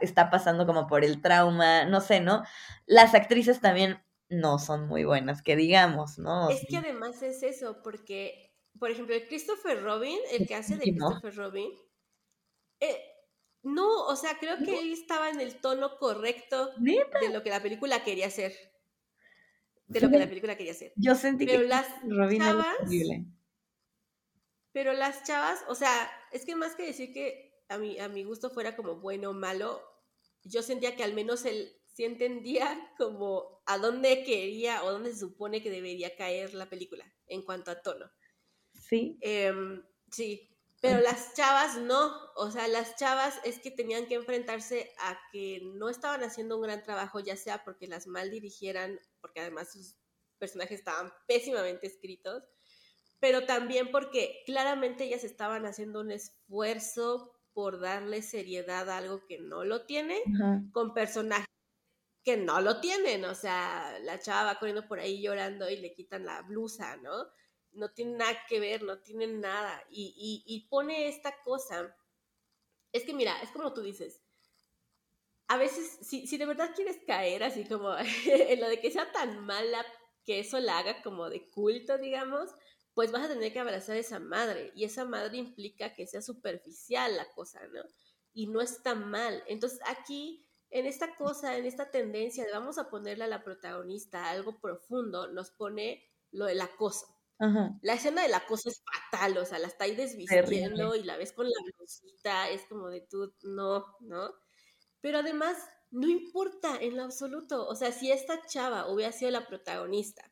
[0.00, 2.44] está pasando como por el trauma, no sé, ¿no?
[2.86, 6.48] Las actrices también no son muy buenas, que digamos, ¿no?
[6.50, 11.34] Es que además es eso, porque, por ejemplo, Christopher Robin, el que hace de Christopher
[11.34, 11.70] Robin,
[12.80, 13.13] eh,
[13.64, 17.62] no, o sea, creo que él estaba en el tono correcto de lo que la
[17.62, 18.54] película quería hacer.
[19.86, 20.92] De lo que la película quería hacer.
[20.96, 21.86] Yo sentí pero que las
[22.38, 22.76] chavas,
[24.72, 28.24] Pero las chavas, o sea, es que más que decir que a mi, a mi
[28.24, 29.82] gusto fuera como bueno o malo,
[30.42, 35.20] yo sentía que al menos él sí entendía como a dónde quería o dónde se
[35.20, 38.10] supone que debería caer la película en cuanto a tono.
[38.74, 39.16] Sí.
[39.20, 40.53] Em, sí,
[40.84, 45.62] pero las chavas no, o sea, las chavas es que tenían que enfrentarse a que
[45.76, 49.96] no estaban haciendo un gran trabajo, ya sea porque las mal dirigieran, porque además sus
[50.36, 52.42] personajes estaban pésimamente escritos,
[53.18, 59.38] pero también porque claramente ellas estaban haciendo un esfuerzo por darle seriedad a algo que
[59.38, 60.20] no lo tiene,
[60.70, 61.46] con personajes
[62.22, 65.94] que no lo tienen, o sea, la chava va corriendo por ahí llorando y le
[65.94, 67.24] quitan la blusa, ¿no?
[67.74, 69.84] No tiene nada que ver, no tiene nada.
[69.90, 71.96] Y, y pone esta cosa,
[72.92, 74.24] es que mira, es como tú dices,
[75.48, 77.94] a veces, si, si de verdad quieres caer así como
[78.26, 79.84] en lo de que sea tan mala
[80.24, 82.50] que eso la haga como de culto, digamos,
[82.94, 84.72] pues vas a tener que abrazar a esa madre.
[84.74, 87.82] Y esa madre implica que sea superficial la cosa, ¿no?
[88.32, 89.44] Y no está mal.
[89.46, 94.30] Entonces aquí, en esta cosa, en esta tendencia de vamos a ponerle a la protagonista
[94.30, 97.06] algo profundo, nos pone lo del acoso.
[97.82, 101.32] La escena del acoso es fatal, o sea, la está ahí desvistiendo y la ves
[101.32, 104.32] con la blusita, es como de tú, no, ¿no?
[105.00, 105.58] Pero además,
[105.90, 107.66] no importa en lo absoluto.
[107.68, 110.30] O sea, si esta chava hubiera sido la protagonista,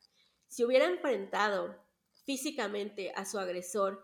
[0.49, 1.77] si hubiera enfrentado
[2.25, 4.03] físicamente a su agresor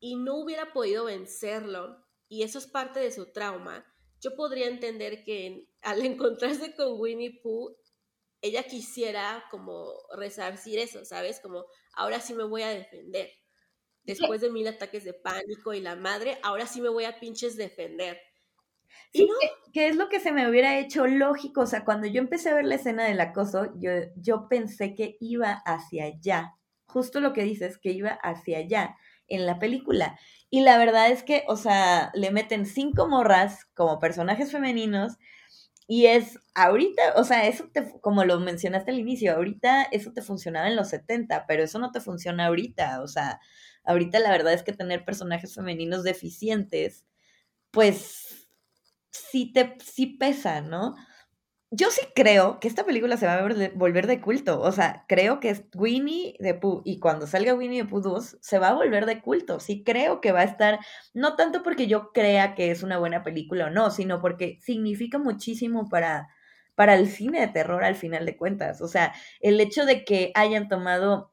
[0.00, 3.86] y no hubiera podido vencerlo, y eso es parte de su trauma,
[4.20, 7.76] yo podría entender que al encontrarse con Winnie Pooh,
[8.46, 11.40] ella quisiera como resarcir eso, ¿sabes?
[11.40, 13.30] Como ahora sí me voy a defender.
[14.04, 17.56] Después de mil ataques de pánico y la madre, ahora sí me voy a pinches
[17.56, 18.18] defender.
[19.12, 19.28] Sí,
[19.72, 21.62] que, es lo que se me hubiera hecho lógico.
[21.62, 25.16] O sea, cuando yo empecé a ver la escena del acoso, yo, yo pensé que
[25.20, 26.54] iba hacia allá.
[26.86, 28.96] Justo lo que dices, que iba hacia allá
[29.28, 30.18] en la película.
[30.50, 35.16] Y la verdad es que, o sea, le meten cinco morras como personajes femeninos.
[35.88, 40.22] Y es ahorita, o sea, eso te, como lo mencionaste al inicio, ahorita eso te
[40.22, 43.02] funcionaba en los 70, pero eso no te funciona ahorita.
[43.02, 43.40] O sea,
[43.84, 47.04] ahorita la verdad es que tener personajes femeninos deficientes,
[47.72, 48.48] pues
[49.12, 50.94] sí te sí pesa, ¿no?
[51.72, 53.42] Yo sí creo que esta película se va a
[53.74, 54.60] volver de culto.
[54.60, 58.38] O sea, creo que es Winnie the Pooh y cuando salga Winnie the Pooh 2
[58.40, 59.58] se va a volver de culto.
[59.58, 60.78] Sí creo que va a estar,
[61.12, 65.18] no tanto porque yo crea que es una buena película o no, sino porque significa
[65.18, 66.28] muchísimo para,
[66.76, 68.80] para el cine de terror al final de cuentas.
[68.80, 71.32] O sea, el hecho de que hayan tomado,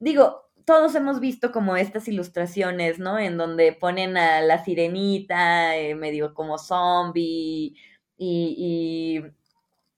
[0.00, 3.18] digo, todos hemos visto como estas ilustraciones, ¿no?
[3.18, 7.74] En donde ponen a la sirenita eh, medio como zombie
[8.16, 8.56] y,
[9.18, 9.22] y,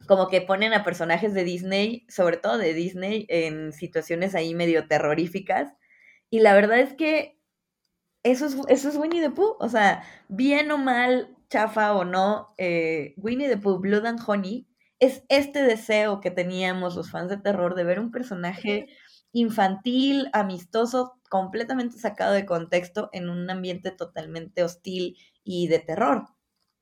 [0.06, 4.86] como que ponen a personajes de Disney, sobre todo de Disney, en situaciones ahí medio
[4.86, 5.72] terroríficas.
[6.30, 7.38] Y la verdad es que
[8.22, 9.56] eso es, eso es Winnie the Pooh.
[9.60, 14.66] O sea, bien o mal, chafa o no, eh, Winnie the Pooh, Blood and Honey,
[14.98, 18.88] es este deseo que teníamos los fans de terror de ver un personaje
[19.32, 26.28] infantil, amistoso, completamente sacado de contexto en un ambiente totalmente hostil y de terror,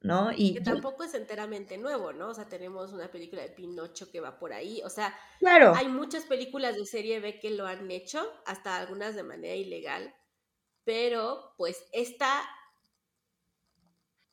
[0.02, 0.30] ¿no?
[0.34, 2.28] Y que tampoco es enteramente nuevo, ¿no?
[2.28, 5.74] O sea, tenemos una película de Pinocho que va por ahí, o sea, claro.
[5.74, 10.14] hay muchas películas de serie B que lo han hecho, hasta algunas de manera ilegal,
[10.84, 12.42] pero pues esta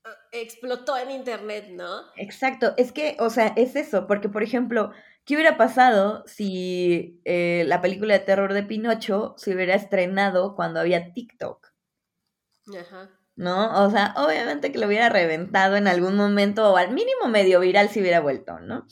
[0.05, 2.01] eh, explotó en internet, ¿no?
[2.17, 4.91] Exacto, es que, o sea, es eso, porque por ejemplo,
[5.29, 10.79] ¿Qué hubiera pasado si eh, la película de terror de Pinocho se hubiera estrenado cuando
[10.79, 11.67] había TikTok?
[12.75, 13.18] Ajá.
[13.39, 13.85] ¿No?
[13.85, 17.87] O sea, obviamente que lo hubiera reventado en algún momento, o al mínimo medio viral
[17.87, 18.85] si hubiera vuelto, ¿no?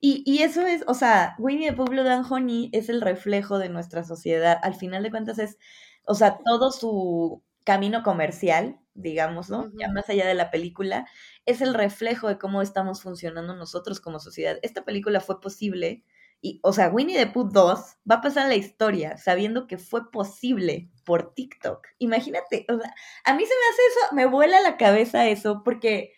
[0.00, 3.68] Y, y eso es, o sea, Winnie the Pooh and Honey es el reflejo de
[3.68, 4.58] nuestra sociedad.
[4.62, 5.58] Al final de cuentas es,
[6.06, 9.72] o sea, todo su camino comercial, digamos, ¿no?
[9.74, 11.06] Ya más allá de la película,
[11.44, 14.58] es el reflejo de cómo estamos funcionando nosotros como sociedad.
[14.62, 16.04] Esta película fue posible
[16.42, 20.10] y, o sea, Winnie the Pooh 2 va a pasar la historia sabiendo que fue
[20.10, 21.86] posible por TikTok.
[21.98, 26.14] Imagínate, o sea, a mí se me hace eso, me vuela la cabeza eso, porque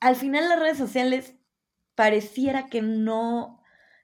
[0.00, 1.36] al final las redes sociales
[1.94, 3.62] pareciera que no,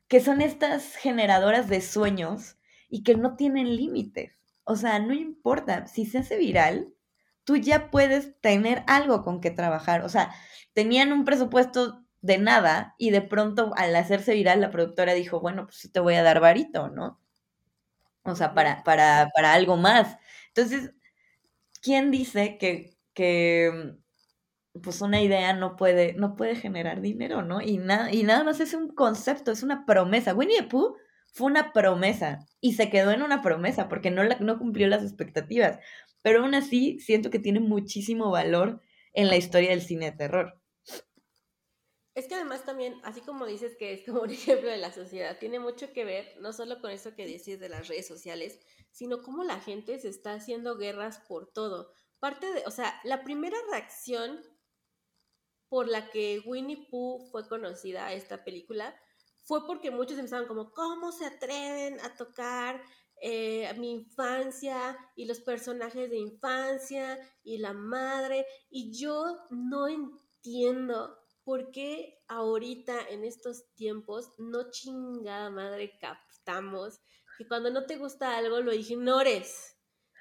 [0.08, 2.56] que son estas generadoras de sueños
[2.88, 4.32] y que no tienen límites.
[4.64, 6.94] O sea, no importa, si se hace viral,
[7.44, 10.04] tú ya puedes tener algo con que trabajar.
[10.04, 10.32] O sea,
[10.74, 15.66] tenían un presupuesto de nada y de pronto al hacerse viral la productora dijo, bueno,
[15.66, 17.20] pues te voy a dar varito, ¿no?
[18.22, 20.18] O sea, para, para, para algo más.
[20.48, 20.92] Entonces,
[21.82, 23.94] ¿quién dice que, que
[24.82, 27.60] pues una idea no puede, no puede generar dinero, ¿no?
[27.62, 30.34] Y, nada y nada más es un concepto, es una promesa.
[30.34, 30.96] Winnie the Pooh
[31.32, 35.02] fue una promesa y se quedó en una promesa porque no, la, no cumplió las
[35.02, 35.78] expectativas
[36.22, 38.80] pero aún así siento que tiene muchísimo valor
[39.12, 40.59] en la historia del cine de terror.
[42.14, 45.38] Es que además también, así como dices que es como un ejemplo de la sociedad,
[45.38, 48.58] tiene mucho que ver no solo con eso que dices de las redes sociales,
[48.90, 51.92] sino cómo la gente se está haciendo guerras por todo.
[52.18, 54.40] Parte de, o sea, la primera reacción
[55.68, 58.94] por la que Winnie Pooh fue conocida a esta película
[59.44, 62.82] fue porque muchos empezaron como, ¿cómo se atreven a tocar
[63.22, 68.46] eh, mi infancia y los personajes de infancia y la madre.
[68.70, 71.19] Y yo no entiendo
[71.50, 77.00] ¿por qué ahorita en estos tiempos no chingada madre captamos
[77.36, 79.76] que cuando no te gusta algo lo ignores?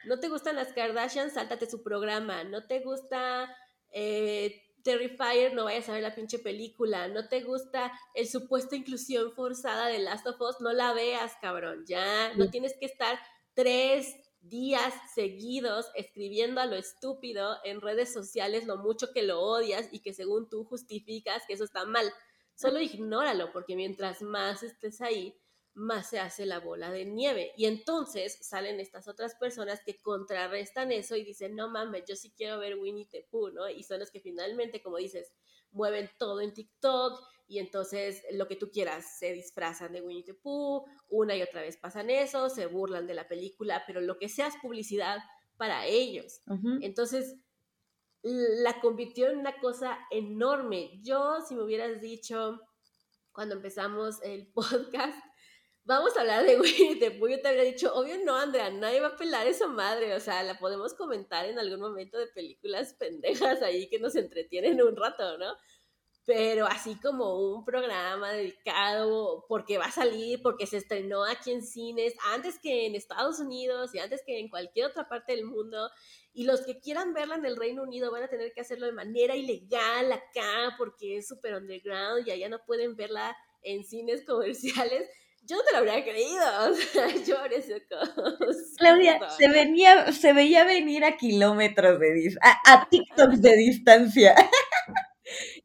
[0.06, 2.44] No te gustan las Kardashians, sáltate su programa.
[2.46, 3.56] No te gusta
[3.92, 7.08] eh, Terrifier, no vayas a ver la pinche película.
[7.10, 11.86] No te gusta el supuesto inclusión forzada de Last of Us, no la veas, cabrón.
[11.86, 13.20] Ya, no tienes que estar
[13.54, 19.90] tres días seguidos escribiendo a lo estúpido en redes sociales lo mucho que lo odias
[19.92, 22.12] y que según tú justificas que eso está mal.
[22.56, 25.40] Solo ignóralo, porque mientras más estés ahí,
[25.74, 27.54] más se hace la bola de nieve.
[27.56, 32.34] Y entonces salen estas otras personas que contrarrestan eso y dicen, no mames, yo sí
[32.36, 33.70] quiero ver Winnie the Pooh, ¿no?
[33.70, 35.32] Y son los que finalmente, como dices,
[35.72, 40.36] mueven todo en TikTok y entonces lo que tú quieras, se disfrazan de Winnie the
[40.36, 44.30] Pooh, una y otra vez pasan eso, se burlan de la película, pero lo que
[44.30, 45.18] sea es publicidad
[45.58, 46.42] para ellos.
[46.82, 47.38] Entonces,
[48.22, 51.00] la convirtió en una cosa enorme.
[51.02, 52.62] Yo, si me hubieras dicho
[53.32, 55.18] cuando empezamos el podcast,
[55.90, 57.42] vamos a hablar de Winnie the Pooh.
[57.42, 60.14] Te habría dicho, obvio no, Andrea, nadie va a pelar esa madre.
[60.14, 64.82] O sea, la podemos comentar en algún momento de películas pendejas ahí que nos entretienen
[64.84, 65.56] un rato, ¿no?
[66.26, 71.64] Pero así como un programa dedicado porque va a salir, porque se estrenó aquí en
[71.64, 75.90] cines, antes que en Estados Unidos y antes que en cualquier otra parte del mundo.
[76.34, 78.92] Y los que quieran verla en el Reino Unido van a tener que hacerlo de
[78.92, 85.10] manera ilegal acá porque es súper underground y allá no pueden verla en cines comerciales
[85.46, 86.44] yo no te lo habría creído.
[86.70, 87.80] O sea, yo habría sido
[88.78, 94.36] Claudia, se, venía, se veía venir a kilómetros de a, a TikToks de distancia.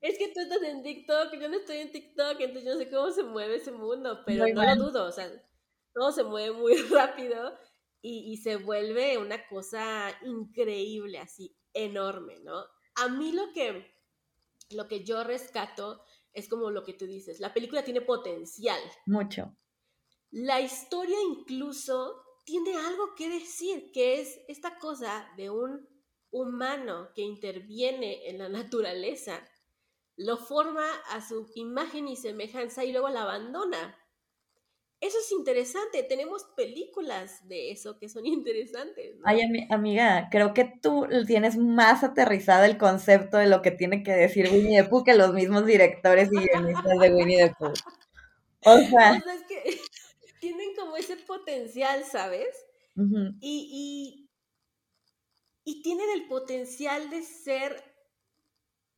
[0.02, 2.90] Es que tú estás en TikTok, yo no estoy en TikTok, entonces yo no sé
[2.90, 5.26] cómo se mueve ese mundo, pero no lo dudo, o sea,
[5.94, 7.58] todo se mueve muy rápido
[8.02, 12.62] y, y se vuelve una cosa increíble, así, enorme, ¿no?
[12.96, 13.90] A mí lo que,
[14.68, 18.78] lo que yo rescato es como lo que tú dices, la película tiene potencial.
[19.06, 19.56] Mucho
[20.34, 25.88] la historia incluso tiene algo que decir, que es esta cosa de un
[26.32, 29.40] humano que interviene en la naturaleza,
[30.16, 33.96] lo forma a su imagen y semejanza y luego la abandona.
[35.00, 39.14] Eso es interesante, tenemos películas de eso que son interesantes.
[39.22, 44.10] Ay, amiga, creo que tú tienes más aterrizado el concepto de lo que tiene que
[44.10, 47.72] decir Winnie the Pooh que los mismos directores y guionistas de Winnie the Pooh.
[48.66, 49.78] O sea, es que
[50.44, 52.54] tienen como ese potencial, ¿sabes?
[53.40, 54.28] y,
[55.64, 57.83] y, tienen el potencial de ser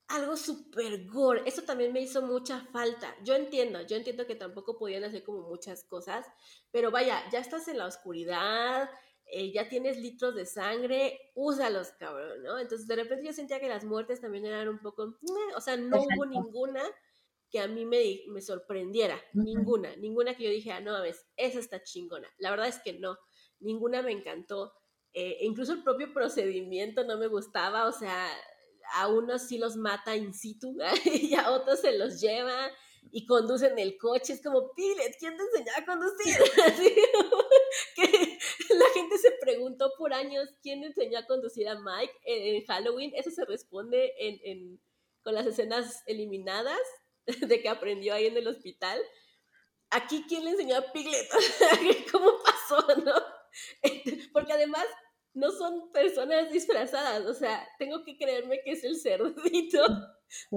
[0.09, 1.43] algo super gore.
[1.47, 3.15] Eso también me hizo mucha falta.
[3.23, 6.27] Yo entiendo, yo entiendo que tampoco podían hacer como muchas cosas,
[6.73, 8.91] pero vaya, ya estás en la oscuridad,
[9.27, 12.59] eh, ya tienes litros de sangre, úsalos, cabrón, ¿no?
[12.59, 15.17] Entonces de repente yo sentía que las muertes también eran un poco,
[15.57, 16.83] o sea, no hubo ninguna
[17.57, 21.59] que a mí me, me sorprendiera, ninguna, ninguna que yo dije, ah, no, ves, esa
[21.59, 22.29] está chingona.
[22.37, 23.17] La verdad es que no,
[23.61, 24.75] ninguna me encantó.
[25.15, 28.29] Eh, incluso el propio procedimiento no me gustaba, o sea,
[28.93, 32.71] a unos sí los mata in situ y a otros se los lleva
[33.11, 34.35] y conducen el coche.
[34.35, 36.37] Es como, Pilet, ¿quién te enseñó a conducir?
[37.97, 38.39] que
[38.75, 43.13] la gente se preguntó por años quién enseñó a conducir a Mike en, Halloween.
[43.15, 44.81] Eso se responde en, en,
[45.23, 46.79] con las escenas eliminadas
[47.49, 49.01] de que aprendió ahí en el hospital.
[49.91, 51.29] Aquí, ¿quién le enseñó a Piglet?
[52.13, 53.15] ¿Cómo pasó, no?
[54.33, 54.85] Porque además
[55.33, 59.83] no son personas disfrazadas, o sea, tengo que creerme que es el cerdito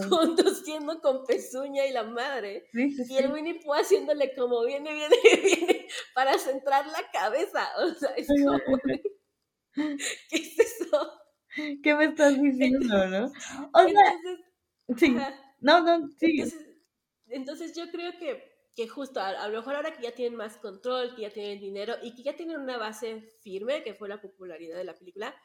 [0.10, 2.70] conduciendo con pezuña y la madre.
[2.74, 7.68] y el Winnie Pooh haciéndole como viene, viene, viene, para centrar la cabeza.
[7.78, 8.58] O sea, es como,
[9.74, 11.12] ¿qué es eso?
[11.84, 13.26] ¿Qué me estás diciendo, no?
[13.74, 14.16] O sea,
[14.98, 15.16] sí.
[15.62, 16.44] No, no, sí.
[17.28, 18.44] Entonces, yo creo que,
[18.76, 21.96] que justo a, lo mejor ahora que ya tienen más control, que ya tienen dinero
[22.02, 25.36] y que ya tienen una base firme, que fue la popularidad de la película,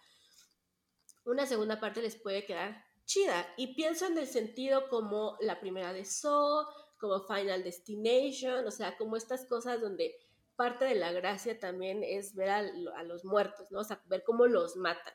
[1.24, 3.46] una segunda parte les puede quedar chida.
[3.56, 6.66] Y pienso en el sentido como la primera de Saw,
[6.98, 10.16] como Final Destination, o sea, como estas cosas donde
[10.56, 13.80] parte de la gracia también es ver a, a los muertos, ¿no?
[13.80, 15.14] O sea, ver cómo los matan.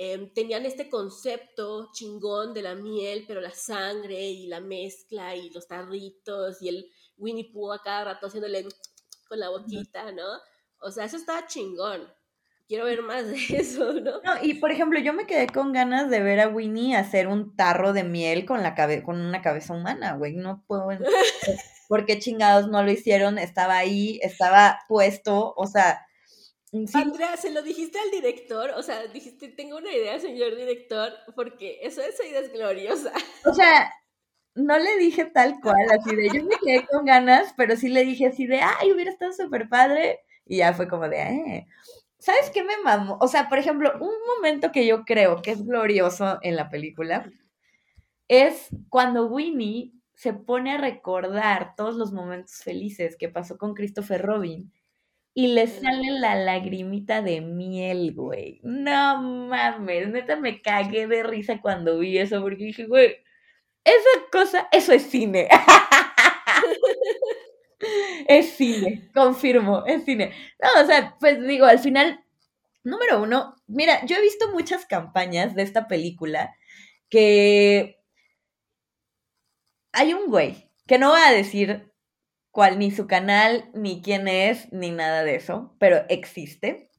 [0.00, 5.50] Em, tenían este concepto chingón de la miel, pero la sangre y la mezcla y
[5.50, 6.86] los tarritos y el
[7.16, 8.64] Winnie Pooh a cada rato haciéndole
[9.28, 10.22] con la boquita, ¿no?
[10.80, 12.06] O sea, eso estaba chingón.
[12.68, 14.22] Quiero ver más de eso, ¿no?
[14.22, 17.56] No, y por ejemplo, yo me quedé con ganas de ver a Winnie hacer un
[17.56, 20.36] tarro de miel con, la con una cabeza humana, güey.
[20.36, 20.90] No puedo.
[21.88, 23.36] ¿Por qué chingados no lo hicieron?
[23.36, 26.04] Estaba ahí, estaba puesto, o sea
[26.94, 28.70] Andrea, ¿se lo dijiste al director?
[28.76, 33.12] O sea, dijiste, tengo una idea, señor director, porque eso, esa idea es gloriosa.
[33.46, 33.90] O sea,
[34.54, 38.04] no le dije tal cual, así de, yo me quedé con ganas, pero sí le
[38.04, 40.20] dije así de, ay, hubiera estado súper padre.
[40.44, 41.66] Y ya fue como de, eh.
[42.18, 43.16] ¿Sabes qué me mamó?
[43.20, 47.30] O sea, por ejemplo, un momento que yo creo que es glorioso en la película
[48.26, 54.20] es cuando Winnie se pone a recordar todos los momentos felices que pasó con Christopher
[54.20, 54.72] Robin
[55.38, 58.58] y le sale la lagrimita de miel, güey.
[58.64, 63.18] No mames, neta me cagué de risa cuando vi eso porque dije, güey,
[63.84, 65.48] esa cosa, eso es cine.
[68.26, 70.32] es cine, confirmo, es cine.
[70.60, 72.18] No, o sea, pues digo, al final,
[72.82, 76.52] número uno, mira, yo he visto muchas campañas de esta película
[77.08, 78.00] que
[79.92, 81.92] hay un güey que no va a decir
[82.58, 86.90] cuál ni su canal, ni quién es, ni nada de eso, pero existe.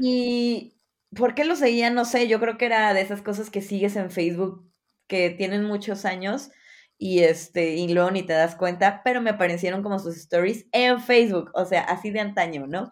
[0.00, 0.74] Y
[1.14, 1.88] ¿por qué lo seguía?
[1.90, 4.68] No sé, yo creo que era de esas cosas que sigues en Facebook
[5.06, 6.50] que tienen muchos años
[6.98, 11.00] y este y luego ni te das cuenta, pero me aparecieron como sus stories en
[11.00, 12.90] Facebook, o sea, así de antaño, ¿no?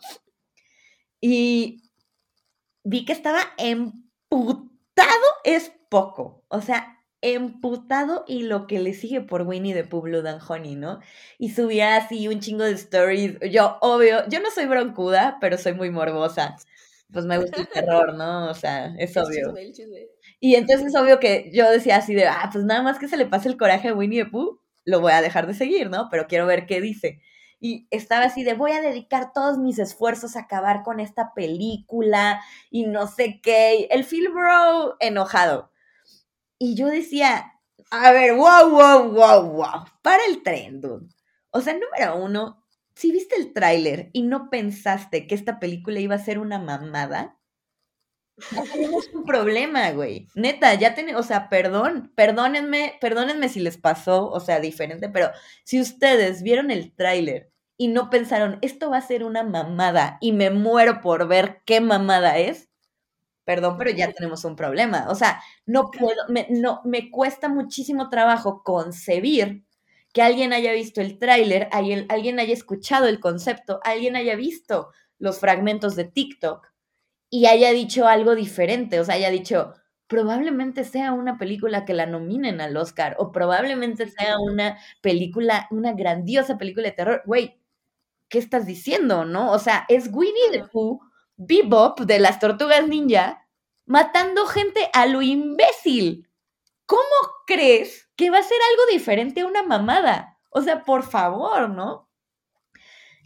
[1.21, 1.91] Y
[2.85, 9.43] vi que estaba emputado es poco, o sea, emputado y lo que le sigue por
[9.43, 11.01] Winnie the Pooh Blood and Honey, ¿no?
[11.39, 13.39] Y subía así un chingo de stories.
[13.51, 16.57] Yo, obvio, yo no soy broncuda, pero soy muy morbosa.
[17.13, 18.49] Pues me gusta el terror, ¿no?
[18.51, 19.55] O sea, es obvio.
[20.39, 23.17] Y entonces es obvio que yo decía así de, ah, pues nada más que se
[23.17, 26.09] le pase el coraje a Winnie the Pooh, lo voy a dejar de seguir, ¿no?
[26.11, 27.21] Pero quiero ver qué dice.
[27.61, 32.41] Y estaba así de, voy a dedicar todos mis esfuerzos a acabar con esta película
[32.71, 33.87] y no sé qué.
[33.91, 35.70] El Phil Bro enojado.
[36.63, 37.55] Y yo decía,
[37.91, 41.09] a ver, wow, wow, wow, wow, para el tren, dude.
[41.51, 42.63] O sea, número uno,
[42.95, 47.39] si viste el tráiler y no pensaste que esta película iba a ser una mamada,
[48.73, 50.29] tenemos un problema, güey.
[50.35, 55.31] Neta, ya tenemos, o sea, perdón, perdónenme, perdónenme si les pasó, o sea, diferente, pero
[55.65, 60.33] si ustedes vieron el tráiler y no pensaron, esto va a ser una mamada y
[60.33, 62.70] me muero por ver qué mamada es,
[63.51, 65.07] perdón, pero ya tenemos un problema.
[65.09, 69.65] O sea, no puedo, me, no, me cuesta muchísimo trabajo concebir
[70.13, 74.93] que alguien haya visto el tráiler, alguien, alguien haya escuchado el concepto, alguien haya visto
[75.19, 76.69] los fragmentos de TikTok
[77.29, 79.75] y haya dicho algo diferente, o sea, haya dicho,
[80.07, 85.93] probablemente sea una película que la nominen al Oscar o probablemente sea una película, una
[85.95, 87.23] grandiosa película de terror.
[87.27, 87.61] Güey,
[88.29, 89.51] ¿qué estás diciendo, no?
[89.51, 91.01] O sea, es Winnie the Pooh,
[91.43, 93.40] Bebop de las Tortugas Ninja,
[93.91, 96.31] matando gente a lo imbécil.
[96.87, 97.03] ¿Cómo
[97.45, 100.39] crees que va a ser algo diferente a una mamada?
[100.51, 102.09] O sea, por favor, ¿no?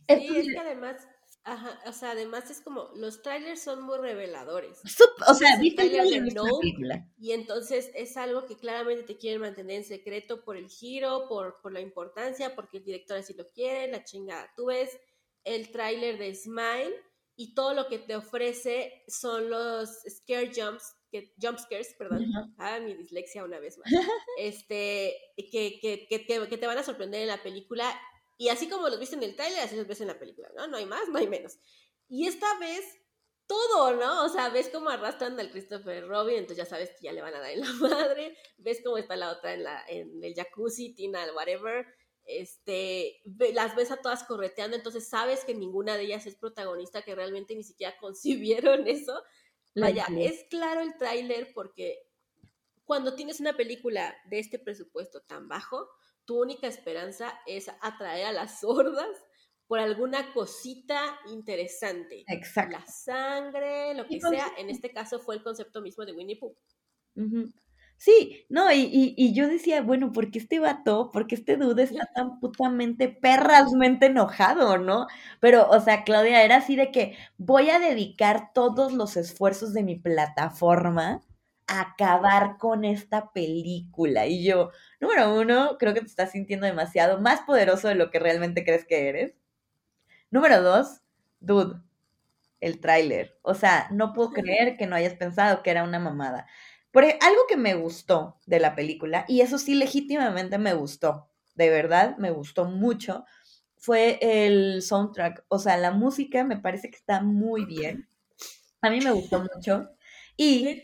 [0.08, 1.06] Sí, es que además
[1.46, 4.80] Ajá, o sea, además es como, los trailers son muy reveladores.
[5.28, 6.46] o sea, viste el trailer de no,
[7.18, 11.60] Y entonces es algo que claramente te quieren mantener en secreto por el giro, por,
[11.60, 14.50] por la importancia, porque el director así lo quiere, la chingada.
[14.56, 14.98] Tú ves
[15.44, 16.94] el tráiler de Smile
[17.36, 22.26] y todo lo que te ofrece son los scare jumps, que, jump scares, perdón,
[22.58, 23.90] ah, mi dislexia una vez más,
[24.38, 27.94] este, que, que, que, que te van a sorprender en la película
[28.36, 30.66] y así como los viste en el trailer, así los ves en la película, ¿no?
[30.66, 31.58] No hay más, no hay menos.
[32.08, 32.84] Y esta vez,
[33.46, 34.24] todo, ¿no?
[34.24, 37.34] O sea, ves cómo arrastran al Christopher Robin, entonces ya sabes que ya le van
[37.34, 38.36] a dar en la madre.
[38.58, 41.86] Ves cómo está la otra en, la, en el jacuzzi, Tina, whatever.
[42.26, 43.20] Este,
[43.52, 47.54] las ves a todas correteando, entonces sabes que ninguna de ellas es protagonista, que realmente
[47.54, 49.22] ni siquiera concibieron eso.
[49.74, 52.08] Vaya, es claro el tráiler porque
[52.84, 55.88] cuando tienes una película de este presupuesto tan bajo,
[56.24, 59.24] tu única esperanza es atraer a las sordas
[59.66, 62.24] por alguna cosita interesante.
[62.28, 62.78] Exacto.
[62.78, 64.52] La sangre, lo que sea.
[64.58, 66.56] En este caso fue el concepto mismo de Winnie Pooh.
[67.96, 72.06] Sí, no, y, yo decía, bueno, ¿por qué este vato, por qué este dude está
[72.14, 75.06] tan putamente, perrasmente enojado, no?
[75.40, 79.82] Pero, o sea, Claudia, era así de que voy a dedicar todos los esfuerzos de
[79.84, 81.22] mi plataforma
[81.66, 84.26] acabar con esta película.
[84.26, 84.70] Y yo,
[85.00, 88.84] número uno, creo que te estás sintiendo demasiado más poderoso de lo que realmente crees
[88.84, 89.34] que eres.
[90.30, 91.00] Número dos,
[91.40, 91.80] dude,
[92.60, 93.38] el tráiler.
[93.42, 96.46] O sea, no puedo creer que no hayas pensado que era una mamada.
[96.94, 101.28] Por e, algo que me gustó de la película, y eso sí legítimamente me gustó,
[101.56, 103.24] de verdad me gustó mucho,
[103.76, 105.44] fue el soundtrack.
[105.48, 108.08] O sea, la música me parece que está muy bien.
[108.80, 109.90] A mí me gustó mucho.
[110.36, 110.82] Y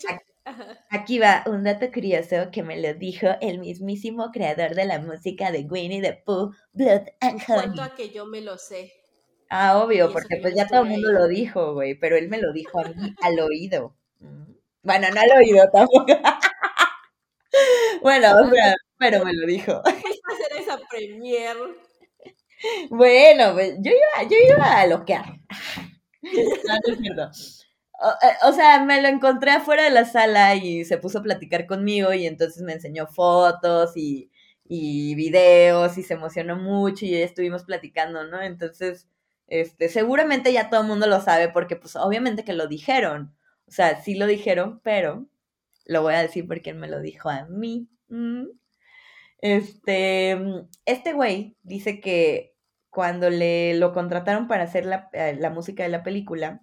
[0.91, 5.53] Aquí va un dato curioso que me lo dijo el mismísimo creador de la música
[5.53, 7.63] de Winnie the Pooh, Blood and Honey.
[7.63, 8.93] Cuento a que yo me lo sé.
[9.49, 12.53] Ah, obvio, porque pues ya todo el mundo lo dijo, güey, pero él me lo
[12.53, 13.97] dijo a mí al oído.
[14.23, 14.50] Mm.
[14.83, 16.07] Bueno, no al oído tampoco.
[18.03, 19.83] bueno, o sea, pero me lo dijo.
[19.85, 21.57] ¿Qué hacer esa premier?
[22.91, 25.25] Bueno, pues, yo iba, yo iba a loquear.
[26.23, 27.31] No, cierto.
[28.23, 31.67] Eh, o, sea, me lo encontré afuera de la sala y se puso a platicar
[31.67, 34.31] conmigo y entonces me enseñó fotos y,
[34.65, 38.41] y videos y se emocionó mucho y estuvimos platicando, ¿no?
[38.41, 39.07] Entonces,
[39.49, 43.35] este, seguramente ya todo el mundo lo sabe porque pues obviamente que lo dijeron.
[43.71, 45.29] O sea, sí lo dijeron, pero
[45.87, 47.89] lo voy a decir porque me lo dijo a mí.
[48.09, 48.47] Mm.
[49.39, 50.37] Este,
[50.85, 52.57] este güey dice que
[52.91, 56.63] cuando le lo contrataron para hacer la, eh, la música de la película,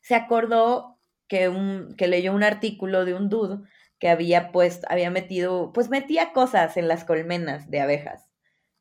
[0.00, 3.68] se acordó que, un, que leyó un artículo de un dude
[3.98, 8.30] que había puesto, había metido, pues metía cosas en las colmenas de abejas.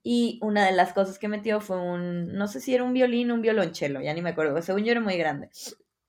[0.04, 3.32] Y una de las cosas que metió fue un, no sé si era un violín
[3.32, 5.50] o un violonchelo, ya ni me acuerdo, según yo era muy grande.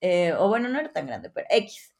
[0.00, 1.94] Eh, o bueno, no era tan grande, pero X.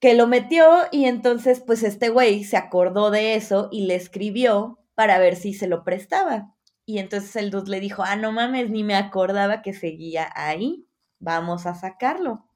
[0.00, 4.78] Que lo metió y entonces pues este güey se acordó de eso y le escribió
[4.94, 6.54] para ver si se lo prestaba.
[6.86, 10.86] Y entonces el dude le dijo, ah, no mames, ni me acordaba que seguía ahí
[11.20, 12.48] vamos a sacarlo.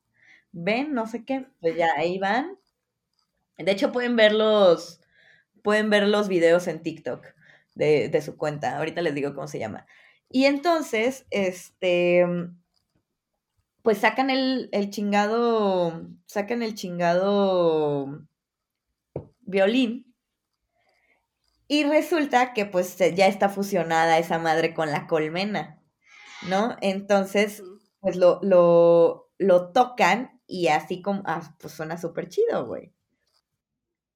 [0.52, 2.58] Ven, no sé qué, pues ya ahí van.
[3.58, 5.00] De hecho, pueden ver los,
[5.62, 7.24] pueden ver los videos en TikTok
[7.74, 8.76] de, de su cuenta.
[8.78, 9.86] Ahorita les digo cómo se llama.
[10.28, 12.26] Y entonces, este,
[13.84, 18.26] pues sacan el, el chingado, sacan el chingado
[19.46, 20.04] violín.
[21.68, 25.82] Y resulta que pues ya está fusionada esa madre con la colmena,
[26.48, 26.76] ¿no?
[26.82, 27.64] Entonces,
[28.00, 32.93] pues lo, lo, lo tocan y así como, ah, pues suena súper chido, güey.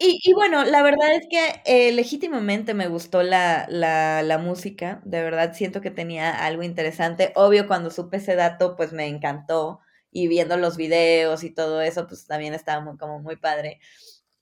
[0.01, 5.23] Y, bueno, la verdad es que eh, legítimamente me gustó la, la, la, música, de
[5.23, 7.33] verdad siento que tenía algo interesante.
[7.35, 9.81] Obvio, cuando supe ese dato, pues me encantó
[10.13, 13.81] y viendo los videos y todo eso, pues también estaba muy, como muy padre.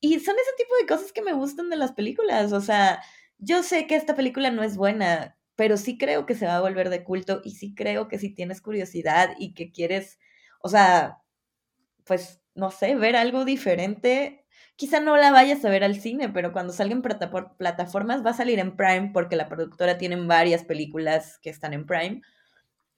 [0.00, 3.02] Y son ese tipo de cosas que me gustan de las películas, o sea,
[3.38, 6.60] yo sé que esta película no es buena, pero sí creo que se va a
[6.62, 10.18] volver de culto y sí creo que si tienes curiosidad y que quieres,
[10.62, 11.18] o sea,
[12.04, 14.45] pues, no sé, ver algo diferente,
[14.76, 18.34] quizá no la vayas a ver al cine, pero cuando salga en plataformas va a
[18.34, 22.22] salir en Prime porque la productora tiene varias películas que están en Prime.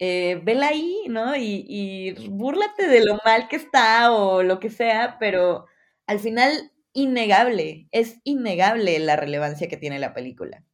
[0.00, 1.36] Eh, vela ahí, ¿no?
[1.36, 5.66] Y, búrlate de lo mal que está o lo que sea, pero
[6.06, 10.64] al final, innegable, es innegable la relevancia que tiene la película.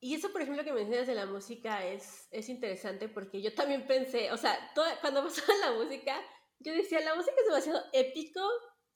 [0.00, 3.86] Y eso, por ejemplo, que mencionas de la música es, es interesante porque yo también
[3.86, 4.56] pensé, o sea,
[5.00, 6.16] cuando pasaba la música,
[6.60, 8.40] yo decía, la música es demasiado épico,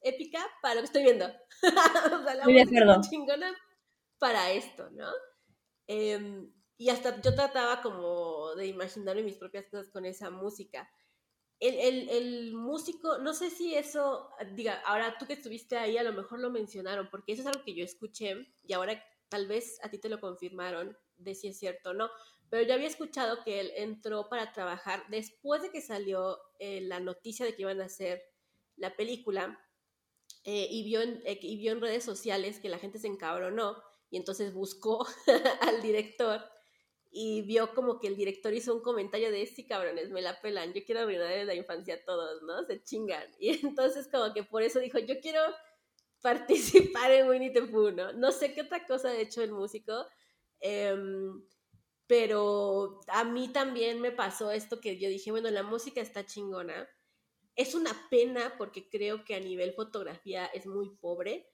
[0.02, 1.26] épica para lo que estoy viendo.
[1.62, 3.54] o sea, la música es chingona
[4.18, 5.10] para esto, ¿no?
[5.86, 10.90] Em, y hasta yo trataba como de imaginarme mis propias cosas con esa música.
[11.60, 16.02] El, el, el, músico, no sé si eso, diga, ahora tú que estuviste ahí, a
[16.02, 19.78] lo mejor lo mencionaron, porque eso es algo que yo escuché y ahora tal vez
[19.82, 22.10] a ti te lo confirmaron de si es cierto o no,
[22.50, 27.00] pero yo había escuchado que él entró para trabajar después de que salió eh, la
[27.00, 28.22] noticia de que iban a hacer
[28.76, 29.58] la película
[30.44, 33.76] eh, y, vio en, eh, y vio en redes sociales que la gente se encabronó
[34.10, 35.06] y entonces buscó
[35.60, 36.42] al director
[37.14, 40.72] y vio como que el director hizo un comentario de, sí, cabrones, me la pelan,
[40.72, 42.64] yo quiero arruinar la infancia a todos, ¿no?
[42.64, 43.28] Se chingan.
[43.38, 45.40] Y entonces como que por eso dijo, yo quiero
[46.22, 48.12] participar en Winnie the Pooh, ¿no?
[48.14, 50.06] No sé qué otra cosa ha hecho el músico,
[50.60, 51.44] em,
[52.06, 56.88] pero a mí también me pasó esto que yo dije, bueno, la música está chingona.
[57.56, 61.48] Es una pena porque creo que a nivel fotografía es muy pobre.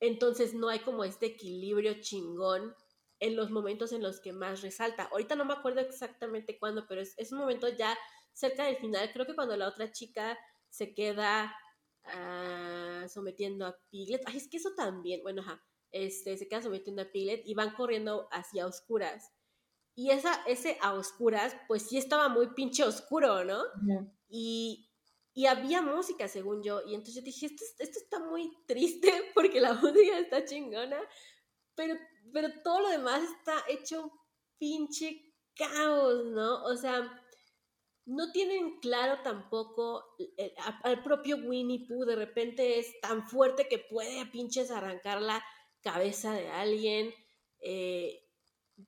[0.00, 2.74] Entonces no hay como este equilibrio chingón
[3.20, 5.04] en los momentos en los que más resalta.
[5.04, 7.98] Ahorita no me acuerdo exactamente cuándo, pero es, es un momento ya
[8.32, 9.10] cerca del final.
[9.12, 10.38] Creo que cuando la otra chica
[10.68, 11.52] se queda
[12.14, 14.22] Ah, sometiendo a Piglet.
[14.26, 17.74] Ay, es que eso también, bueno, ajá, este, se queda sometiendo a Piglet y van
[17.74, 19.32] corriendo hacia oscuras.
[19.94, 23.62] Y esa, ese a oscuras, pues sí estaba muy pinche oscuro, ¿no?
[24.28, 24.87] y,
[25.34, 26.80] y, había música, según yo.
[26.86, 31.00] Y entonces yo dije, esto, esto está muy triste porque la música está chingona,
[31.74, 31.96] pero,
[32.32, 34.10] pero todo lo demás está hecho
[34.58, 36.64] pinche caos, ¿no?
[36.64, 37.22] O sea,
[38.08, 40.16] no tienen claro tampoco
[40.82, 45.44] al propio Winnie Pooh, de repente es tan fuerte que puede a pinches arrancar la
[45.82, 47.12] cabeza de alguien,
[47.60, 48.24] eh,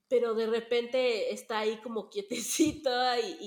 [0.09, 2.91] pero de repente está ahí como quietecito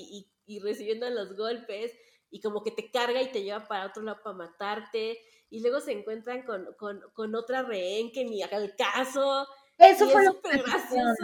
[0.45, 1.91] y, recibiendo los golpes
[2.33, 5.79] y como que te carga y te lleva para otro lado para matarte y luego
[5.79, 9.47] se encuentran con, otra rehén que ni haga el caso.
[9.77, 11.15] Eso fue lo que gracioso.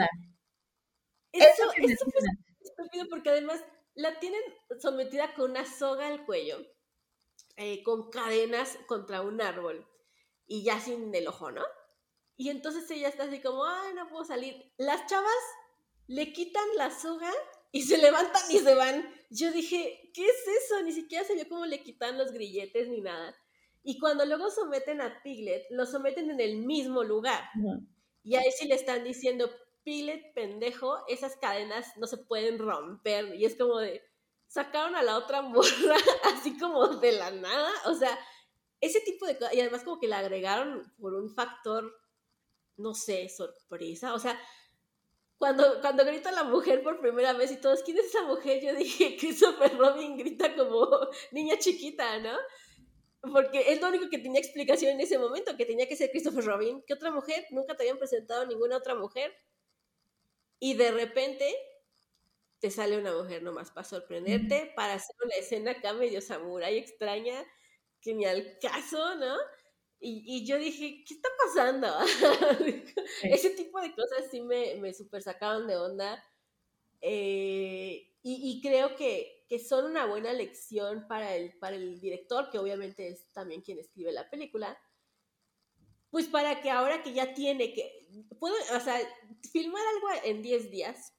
[1.31, 2.21] Eso, eso fue
[2.61, 3.59] estúpido porque además
[3.95, 4.41] la tienen
[4.79, 6.59] sometida con una soga al cuello,
[7.57, 9.87] eh, con cadenas contra un árbol
[10.45, 11.65] y ya sin el ojo, ¿no?
[12.37, 14.71] Y entonces ella está así como, ay, no puedo salir.
[14.77, 15.33] Las chavas
[16.05, 17.33] le quitan la soga
[17.71, 19.07] y se levantan y se van.
[19.29, 20.81] Yo dije, ¿qué es eso?
[20.83, 23.35] Ni siquiera se vio cómo le quitan los grilletes ni nada.
[23.83, 27.43] Y cuando luego someten a Piglet, lo someten en el mismo lugar.
[28.23, 29.49] Y ahí sí le están diciendo,
[29.83, 33.35] Piglet, pendejo, esas cadenas no se pueden romper.
[33.35, 34.01] Y es como de,
[34.47, 35.95] sacaron a la otra morra
[36.25, 37.71] así como de la nada.
[37.85, 38.17] O sea,
[38.81, 39.53] ese tipo de cosas.
[39.53, 41.93] Y además como que le agregaron por un factor,
[42.77, 44.13] no sé, sorpresa.
[44.13, 44.39] O sea,
[45.39, 48.61] cuando, cuando grita la mujer por primera vez y todos, ¿quién es esa mujer?
[48.61, 50.89] Yo dije, Christopher Robin grita como
[51.31, 52.37] niña chiquita, ¿no?
[53.21, 56.43] Porque es lo único que tenía explicación en ese momento, que tenía que ser Christopher
[56.45, 56.83] Robin.
[56.85, 57.47] ¿Qué otra mujer?
[57.51, 59.33] Nunca te habían presentado ninguna otra mujer.
[60.59, 61.55] Y de repente
[62.59, 67.45] te sale una mujer nomás para sorprenderte, para hacer una escena acá medio samurai extraña,
[68.01, 69.37] que ni al caso, ¿no?
[70.01, 71.87] Y, yo dije, ¿qué está pasando?
[73.23, 76.23] Ese tipo de cosas sí me, me super sacaban de onda.
[77.01, 82.59] Eh, y, creo que, que, son una buena lección para el, para el director, que
[82.59, 84.77] obviamente es también quien escribe la película.
[86.09, 88.07] Pues para que ahora que ya tiene que,
[88.39, 88.99] puedo, o sea,
[89.51, 91.13] filmar algo en 10 días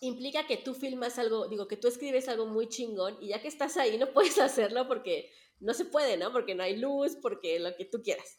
[0.00, 3.48] implica que tú filmas algo, digo, que tú escribes algo muy chingón y ya que
[3.48, 5.30] estás ahí no puedes hacerlo porque
[5.64, 6.30] no se puede, ¿no?
[6.30, 8.38] Porque no hay luz, porque lo que tú quieras.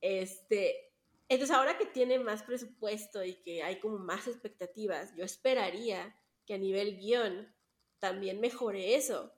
[0.00, 0.92] Este,
[1.28, 6.54] entonces ahora que tiene más presupuesto y que hay como más expectativas, yo esperaría que
[6.54, 7.52] a nivel guion
[7.98, 9.32] también mejore eso,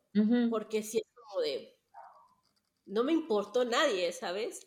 [0.51, 1.79] porque si es como de,
[2.87, 4.67] no me importó nadie, ¿sabes?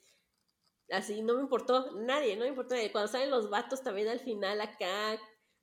[0.90, 2.92] Así, no me importó nadie, no me importó nadie.
[2.92, 5.20] Cuando salen los vatos también al final acá,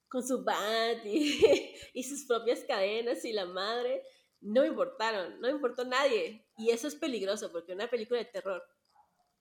[0.09, 0.45] con su
[1.05, 4.03] y, y sus propias cadenas y la madre,
[4.45, 6.47] no me importaron, no me importó nadie.
[6.59, 8.63] Y eso es peligroso porque una película de terror,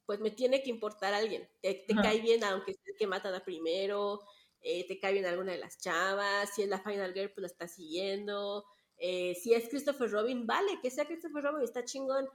[0.05, 1.47] pues me tiene que importar alguien.
[1.61, 4.21] Te, cae bien, aunque sea el que matan a primero,
[4.61, 7.47] eh, te cae bien alguna de las chavas, si es la Final Girl, pues la
[7.47, 8.65] está siguiendo.
[8.97, 12.29] Eh, si es Christopher Robin, vale, que sea Christopher Robin, está chingón,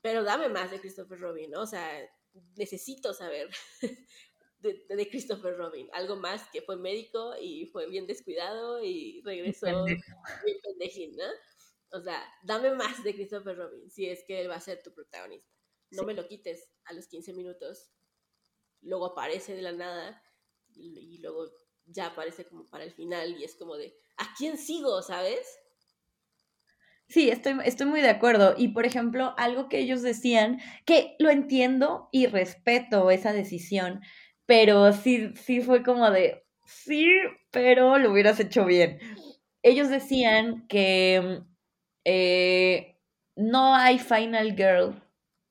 [0.00, 1.62] pero dame más de Christopher Robin, ¿no?
[1.62, 2.00] O sea,
[2.56, 3.50] necesito saber
[4.60, 10.00] de, Christopher Robin, algo más que fue médico y fue bien descuidado y regresó bien
[10.62, 11.24] pendejín, ¿no?
[11.92, 14.92] O sea, dame más de Christopher Robin si es que él va a ser tu
[14.92, 15.50] protagonista.
[15.90, 17.90] No me lo quites a los 15 minutos.
[18.82, 20.22] Luego aparece de la nada
[20.74, 21.50] y, luego
[21.86, 25.46] ya aparece como para el final y es como de, ¿a quién sigo, sabes?
[27.08, 28.54] Sí, estoy, estoy muy de acuerdo.
[28.58, 34.00] Y por ejemplo, algo que ellos decían, que lo entiendo y respeto esa decisión,
[34.44, 37.06] pero sí, sí fue como de, sí,
[37.50, 38.98] pero lo hubieras hecho bien.
[39.62, 41.42] Ellos decían que
[42.08, 42.96] eh,
[43.34, 45.02] no hay Final Girl,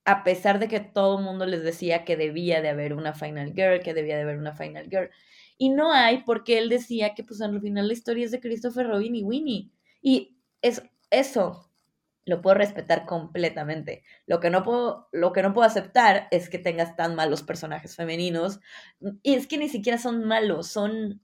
[0.05, 3.53] a pesar de que todo el mundo les decía que debía de haber una Final
[3.53, 5.09] Girl, que debía de haber una Final Girl.
[5.57, 8.87] Y no hay porque él decía que pues al final la historia es de Christopher
[8.87, 9.69] Robin y Winnie.
[10.01, 11.69] Y es, eso
[12.23, 14.03] lo puedo respetar completamente.
[14.25, 17.97] Lo que, no puedo, lo que no puedo aceptar es que tengas tan malos personajes
[17.97, 18.61] femeninos.
[19.23, 21.21] Y es que ni siquiera son malos, son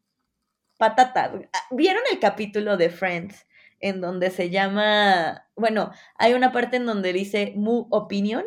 [0.78, 1.32] patatas.
[1.72, 3.46] ¿Vieron el capítulo de Friends
[3.82, 8.46] en donde se llama, bueno, hay una parte en donde dice Mu Opinion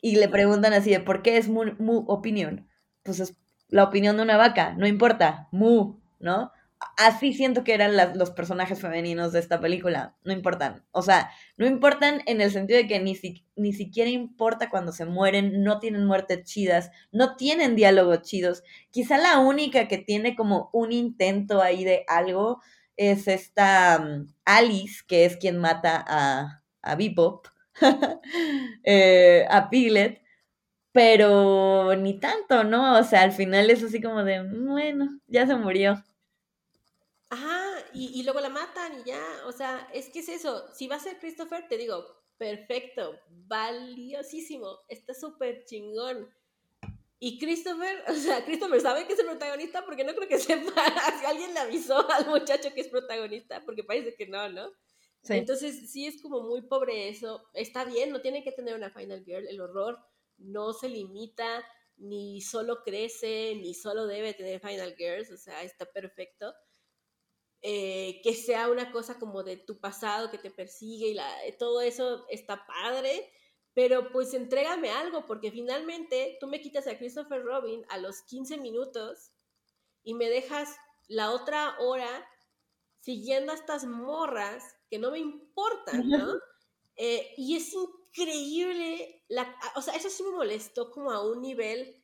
[0.00, 2.68] y le preguntan así de por qué es Mu, mu Opinion.
[3.02, 3.36] Pues es
[3.68, 6.52] la opinión de una vaca, no importa, Mu, ¿no?
[6.98, 10.84] Así siento que eran los personajes femeninos de esta película, no importan.
[10.92, 13.18] O sea, no importan en el sentido de que ni,
[13.56, 18.62] ni siquiera importa cuando se mueren, no tienen muertes chidas, no tienen diálogos chidos.
[18.90, 22.60] Quizá la única que tiene como un intento ahí de algo
[22.96, 27.46] es esta mm, Alice, que es quien mata a, a Bebop,
[28.84, 30.22] eh, a Piglet,
[30.92, 32.98] pero ni tanto, ¿no?
[32.98, 36.02] O sea, al final es así como de, bueno, ya se murió.
[37.28, 40.86] Ajá, y, y, luego la matan y ya, o sea, es que es eso, si
[40.86, 42.04] va a ser Christopher, te digo,
[42.38, 46.30] perfecto, valiosísimo, está súper chingón,
[47.18, 50.72] y Christopher, o sea, Christopher sabe que es el protagonista porque no creo que sepa
[51.20, 54.70] si alguien le avisó al muchacho que es protagonista, porque parece que no, ¿no?
[55.28, 57.48] Entonces sí es como muy pobre eso.
[57.52, 59.48] Está bien, no tiene que tener una Final Girl.
[59.48, 59.98] El horror
[60.36, 61.64] no se limita,
[61.96, 66.54] ni solo crece, ni solo debe tener Final Girls, o sea, está perfecto.
[67.62, 71.80] Eh, que sea una cosa como de tu pasado que te persigue y la, todo
[71.80, 73.32] eso está padre
[73.76, 78.56] pero pues entrégame algo, porque finalmente tú me quitas a Christopher Robin a los 15
[78.56, 79.32] minutos
[80.02, 80.74] y me dejas
[81.08, 82.08] la otra hora
[82.96, 86.36] siguiendo a estas morras que no me importan, ¿no?
[86.96, 92.02] Eh, y es increíble, la, o sea, eso sí me molestó como a un nivel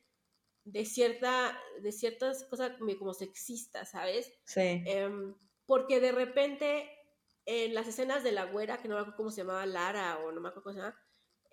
[0.65, 4.31] de cierta, de ciertas cosas como sexistas, ¿sabes?
[4.45, 4.83] Sí.
[4.85, 5.33] Em,
[5.65, 6.87] porque de repente
[7.47, 10.31] en las escenas de la güera, que no me acuerdo cómo se llamaba, Lara, o
[10.31, 10.99] no me acuerdo cómo se llama,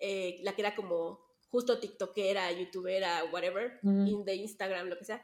[0.01, 5.21] eh, la que era como justo tiktokera, youtubera, whatever, de Instagram, lo que sea.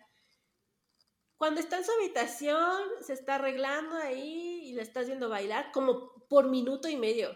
[1.38, 6.14] Cuando está en su habitación, se está arreglando ahí y la estás viendo bailar como
[6.28, 7.36] por minuto y medio.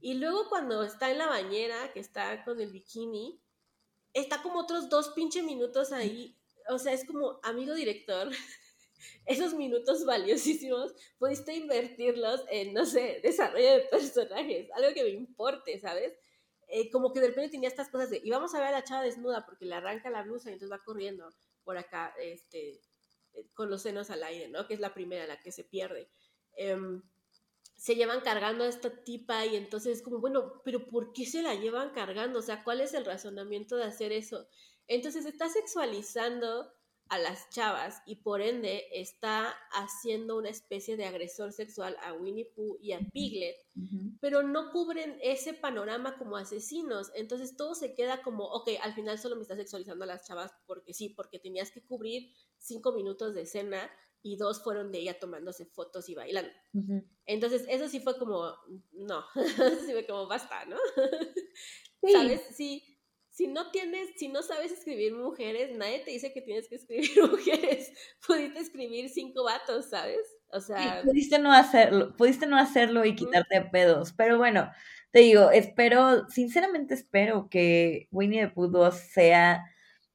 [0.00, 3.40] Y luego cuando está en la bañera, que está con el bikini,
[4.12, 6.38] está como otros dos pinche minutos ahí.
[6.68, 8.30] O sea, es como, amigo director,
[9.26, 15.78] esos minutos valiosísimos, pudiste invertirlos en, no sé, desarrollo de personajes, algo que me importe,
[15.80, 16.14] ¿sabes?
[16.68, 18.84] Eh, como que de repente tenía estas cosas de, y vamos a ver a la
[18.84, 21.28] chava desnuda porque le arranca la blusa y entonces va corriendo
[21.62, 22.80] por acá, este,
[23.34, 24.66] eh, con los senos al aire, ¿no?
[24.66, 26.10] Que es la primera, la que se pierde.
[26.56, 27.02] Em,
[27.76, 31.42] se llevan cargando a esta tipa y entonces es como, bueno, pero ¿por qué se
[31.42, 32.38] la llevan cargando?
[32.38, 34.48] O sea, ¿cuál es el razonamiento de hacer eso?
[34.86, 36.72] Entonces está sexualizando
[37.14, 42.50] a las chavas y por ende está haciendo una especie de agresor sexual a Winnie
[42.54, 43.56] Pooh y a Piglet,
[44.20, 47.12] pero no cubren ese panorama como asesinos.
[47.14, 50.52] Entonces todo se queda como, ok, al final solo me está sexualizando a las chavas
[50.66, 53.90] porque sí, porque tenías que cubrir cinco minutos de escena
[54.22, 56.50] y dos fueron de ella tomándose fotos y bailando.
[57.26, 58.54] Entonces, eso sí fue como,
[58.92, 59.24] no,
[59.86, 60.78] sí fue como, basta, ¿no?
[62.10, 62.40] ¿Sabes?
[62.56, 62.93] Sí,
[63.34, 67.10] si no tienes, si no sabes escribir mujeres, nadie te dice que tienes que escribir
[67.30, 67.92] mujeres.
[68.24, 70.20] Pudiste escribir cinco vatos, ¿sabes?
[70.52, 71.02] O sea.
[71.04, 74.12] pudiste no hacerlo, pudiste no hacerlo y quitarte pedos.
[74.12, 74.70] Pero bueno,
[75.10, 79.64] te digo, espero, sinceramente espero que Winnie the Pooh 2 sea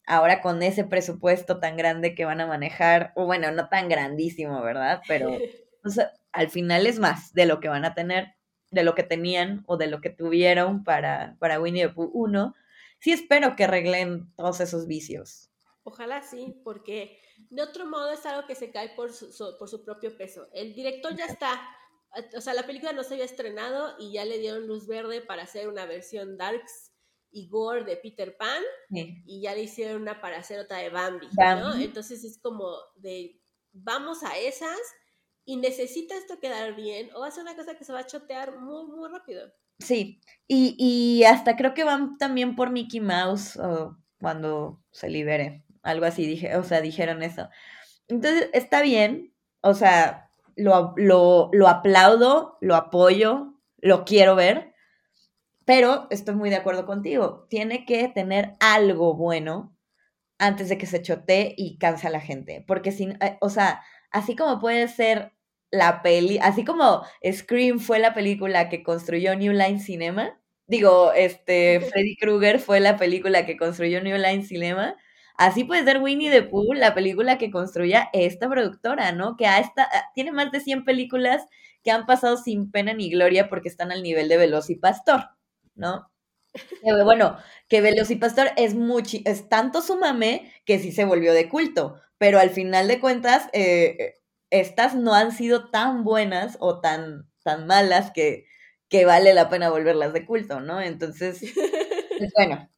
[0.08, 4.62] ahora con ese presupuesto tan grande que van a manejar, o bueno, no tan grandísimo,
[4.62, 5.02] ¿verdad?
[5.10, 5.38] Pero
[6.32, 8.36] al final es más de lo que van a tener,
[8.72, 12.56] de lo que tenían o de lo que tuvieron para, para Winnie the Pooh 1.
[13.00, 15.50] Sí espero que arreglen todos esos vicios.
[15.84, 17.20] Ojalá sí, porque
[17.50, 20.48] de otro modo es algo que se cae por su, por su propio peso.
[20.54, 21.60] El director ya está,
[22.36, 25.44] o sea, la película no se había estrenado y ya le dieron luz verde para
[25.44, 26.92] hacer una versión darks
[27.32, 31.28] y Gore de Peter Pan y ya le hicieron una para hacer otra de Bambi,
[31.38, 31.76] ¿no?
[31.76, 33.40] Entonces es como de
[33.72, 34.80] vamos a esas
[35.46, 38.08] y necesita esto quedar bien o va a ser una cosa que se va a
[38.08, 39.52] chotear muy, muy rápido.
[39.80, 43.58] Sí, y, y hasta creo que van también por Mickey Mouse
[44.20, 47.50] cuando se libere, algo así, dije, o sea, dijeron eso.
[48.08, 54.74] Entonces, está bien, o sea, lo, lo, lo aplaudo, lo apoyo, lo quiero ver,
[55.66, 57.46] pero estoy muy de acuerdo contigo.
[57.50, 59.78] Tiene que tener algo bueno
[60.40, 62.64] antes de que se chotee y canse a la gente.
[62.68, 65.34] Porque si, eh, o sea, así como puede ser
[65.72, 71.82] la peli, así como Scream fue la película que construyó New Line Cinema, digo, este,
[71.82, 74.96] Freddy Krueger fue la película que construyó New Line Cinema,
[75.38, 79.36] así puede ser Winnie the Pooh la película que construya esta productora, ¿no?
[79.38, 81.46] Que a esta, tiene más de 100 películas
[81.84, 85.30] que han pasado sin pena ni gloria porque están al nivel de Pastor.
[85.76, 86.12] ¿no?
[87.06, 91.96] bueno, que Velocipastor es mucho, es tanto su mame que sí se volvió de culto,
[92.18, 94.19] pero al final de cuentas, eh,
[94.52, 98.46] estas no han sido tan buenas o tan, tan malas que,
[98.90, 100.82] que vale la pena volverlas de culto, ¿no?
[100.82, 101.42] Entonces,
[102.18, 102.70] pues bueno,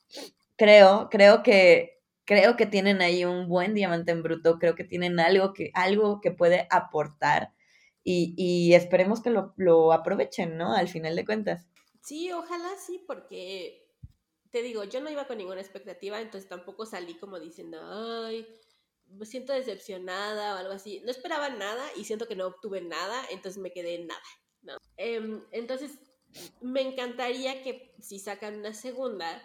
[0.58, 5.20] creo, creo que, creo que tienen ahí un buen diamante en bruto, creo que tienen
[5.20, 7.54] algo que, algo que puede aportar
[8.04, 10.74] y, y esperemos que lo, lo aprovechen, ¿no?
[10.76, 11.68] Al final de cuentas.
[12.02, 13.88] Sí, ojalá sí, porque
[14.52, 18.48] te digo, yo no iba con ninguna expectativa, entonces tampoco salí como diciendo, ay,
[19.12, 21.02] me siento decepcionada o algo así.
[21.02, 24.22] No esperaba nada y siento que no obtuve nada, entonces me quedé en nada,
[24.62, 24.78] ¿no?
[24.98, 26.00] Em, entonces,
[26.62, 29.42] me encantaría que si sacan una segunda,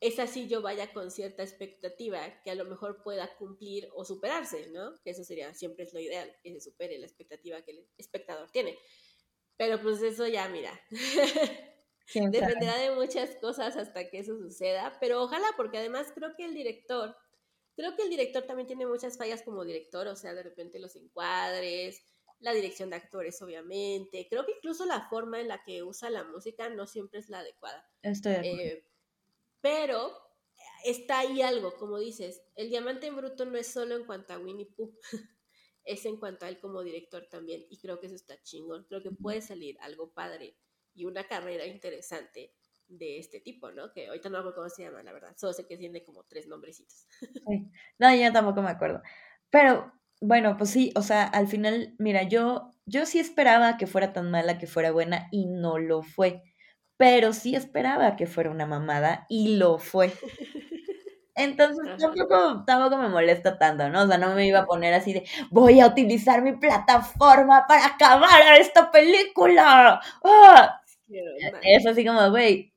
[0.00, 4.68] esa sí yo vaya con cierta expectativa que a lo mejor pueda cumplir o superarse,
[4.70, 4.94] ¿no?
[5.02, 8.50] Que eso sería, siempre es lo ideal, que se supere la expectativa que el espectador
[8.50, 8.78] tiene.
[9.56, 10.78] Pero pues eso ya, mira.
[12.14, 16.54] Dependerá de muchas cosas hasta que eso suceda, pero ojalá, porque además creo que el
[16.54, 17.16] director,
[17.76, 20.96] creo que el director también tiene muchas fallas como director, o sea, de repente los
[20.96, 22.02] encuadres,
[22.40, 24.26] la dirección de actores, obviamente.
[24.28, 27.40] Creo que incluso la forma en la que usa la música no siempre es la
[27.40, 27.88] adecuada.
[28.02, 28.62] Estoy de acuerdo.
[28.62, 28.86] Eh,
[29.60, 30.12] pero
[30.84, 34.38] está ahí algo, como dices, el diamante en bruto no es solo en cuanto a
[34.38, 34.98] Winnie Pooh,
[35.84, 38.84] es en cuanto a él como director también, y creo que eso está chingón.
[38.84, 40.56] Creo que puede salir algo padre
[40.94, 42.54] y una carrera interesante
[42.88, 43.92] de este tipo, ¿no?
[43.92, 45.34] Que ahorita no me acuerdo cómo se llama, la verdad.
[45.36, 47.06] Solo sé que tiene como tres nombrecitos.
[47.98, 49.02] No, yo tampoco me acuerdo.
[49.50, 54.12] Pero, bueno, pues sí, o sea, al final, mira, yo, yo sí esperaba que fuera
[54.12, 56.42] tan mala, que fuera buena, y no lo fue.
[56.96, 60.12] Pero sí esperaba que fuera una mamada, y lo fue.
[61.36, 64.04] Entonces tampoco, tampoco me molesta tanto, ¿no?
[64.04, 67.86] O sea, no me iba a poner así de voy a utilizar mi plataforma para
[67.86, 70.00] acabar a esta película.
[70.24, 70.80] ¡Ah!
[71.62, 72.72] Es así como, güey,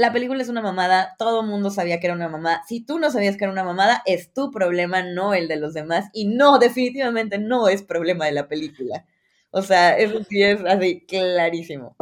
[0.00, 2.62] la película es una mamada, todo el mundo sabía que era una mamada.
[2.66, 5.74] Si tú no sabías que era una mamada, es tu problema, no el de los
[5.74, 6.08] demás.
[6.14, 9.04] Y no, definitivamente no es problema de la película.
[9.50, 11.96] O sea, eso sí es así clarísimo.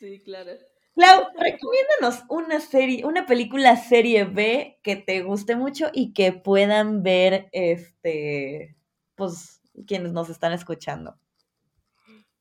[0.00, 0.52] Sí, claro.
[0.94, 7.02] Clau, recomiéndanos una serie, una película serie B que te guste mucho y que puedan
[7.02, 8.76] ver, este,
[9.14, 11.18] pues, quienes nos están escuchando.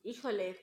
[0.04, 0.56] Híjole,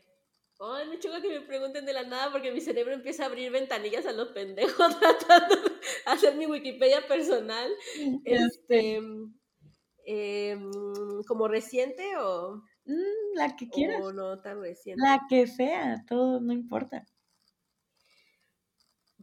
[0.61, 3.51] Ay, me choca que me pregunten de la nada porque mi cerebro empieza a abrir
[3.51, 5.73] ventanillas a los pendejos tratando de
[6.07, 7.71] hacer mi Wikipedia personal.
[8.25, 9.01] Este,
[10.07, 10.71] em,
[11.27, 12.63] ¿Como reciente o...?
[12.85, 14.03] Mm, la que quieras.
[14.03, 15.03] O no tan reciente.
[15.03, 17.05] La que sea, todo no importa.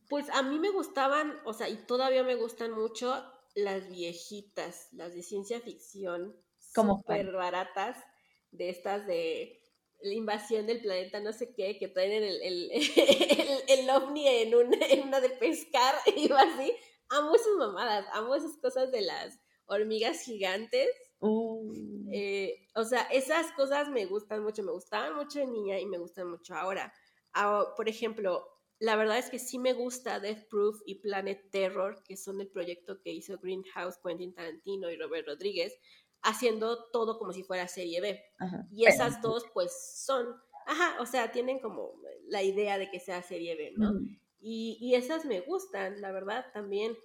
[0.09, 3.23] Pues a mí me gustaban, o sea, y todavía me gustan mucho
[3.55, 6.35] las viejitas, las de ciencia ficción.
[6.75, 7.97] Como súper baratas,
[8.51, 9.60] de estas de
[10.03, 12.71] la invasión del planeta no sé qué, que traen el, el,
[13.67, 16.73] el, ovni en, una de pescar y va así.
[17.09, 20.89] Amo esas mamadas, amo esas cosas de las hormigas gigantes.
[21.19, 22.09] Uh.
[22.11, 25.97] Eh, o sea, esas cosas me gustan mucho, me gustaban mucho de niña y me
[25.97, 26.93] gustan mucho ahora.
[27.33, 28.45] Ah, por ejemplo,
[28.81, 32.49] la verdad es que sí me gusta Death Proof y Planet Terror, que son el
[32.49, 35.77] proyecto que hizo Greenhouse, Quentin Tarantino y Robert Rodríguez,
[36.23, 38.23] haciendo todo como si fuera serie B.
[38.71, 39.71] Y esas dos, pues,
[40.05, 40.27] son,
[40.65, 41.93] ajá, o sea, tienen como
[42.27, 43.93] la idea de que sea serie B, ¿no?
[44.39, 46.97] y, esas me gustan, la verdad, también.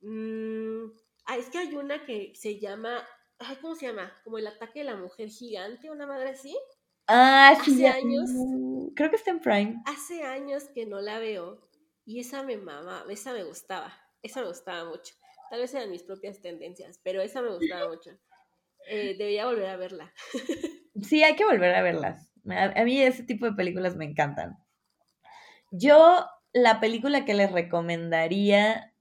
[0.00, 0.90] Mm,
[1.26, 3.06] ah, es que hay una que se llama,
[3.38, 4.12] ay, ¿cómo se llama?
[4.24, 6.56] Como el ataque de la mujer gigante, una madre así.
[7.06, 7.84] Ah, sí.
[7.84, 8.30] Hace años.
[8.94, 9.82] Creo que está en Prime.
[9.86, 11.60] Hace años que no la veo
[12.04, 13.92] y esa me mama, esa me gustaba,
[14.22, 15.14] esa me gustaba mucho.
[15.50, 18.10] Tal vez eran mis propias tendencias, pero esa me gustaba mucho.
[18.88, 20.12] Eh, debería volver a verla.
[21.02, 22.28] sí, hay que volver a verlas.
[22.48, 24.58] A, mí ese tipo de películas me encantan.
[25.70, 28.92] Yo, la película que les recomendaría,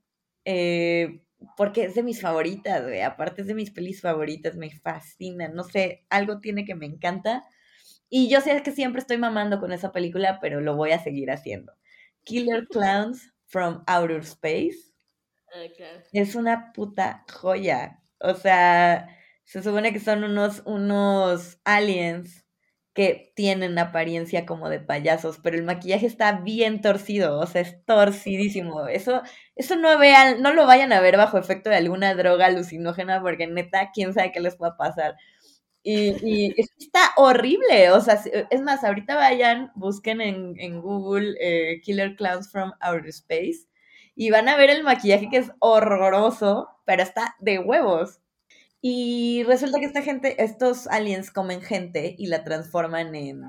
[0.46, 1.24] eh,
[1.58, 6.06] porque es de mis favoritas, aparte es de mis pelis favoritas, me fascina, no sé,
[6.10, 7.44] algo tiene que me encanta.
[8.10, 11.32] Y yo sé que siempre estoy mamando con esa película, pero lo voy a seguir
[11.32, 11.74] haciendo.
[12.24, 14.92] Killer Clowns from Outer Space.
[15.54, 15.66] Ah.
[16.14, 18.00] Es una puta joya.
[18.20, 19.08] O sea,
[19.46, 22.46] se supone que son unos, unos aliens
[22.94, 27.84] que tienen apariencia como de payasos, pero el maquillaje está bien torcido, o sea, es
[27.86, 28.88] torcidísimo.
[28.88, 29.22] Eso,
[29.56, 33.48] eso no vean, no lo vayan a ver bajo efecto de alguna droga alucinógena, porque
[33.48, 35.16] neta, quién sabe qué les pueda pasar.
[35.84, 38.22] Y, y está horrible, o sea,
[38.52, 43.68] es más, ahorita vayan, busquen en, en Google eh, Killer Clowns from Outer Space
[44.16, 48.21] y van a ver el maquillaje que es horroroso, pero está de huevos.
[48.82, 53.44] Y resulta que esta gente, estos aliens comen gente y la transforman en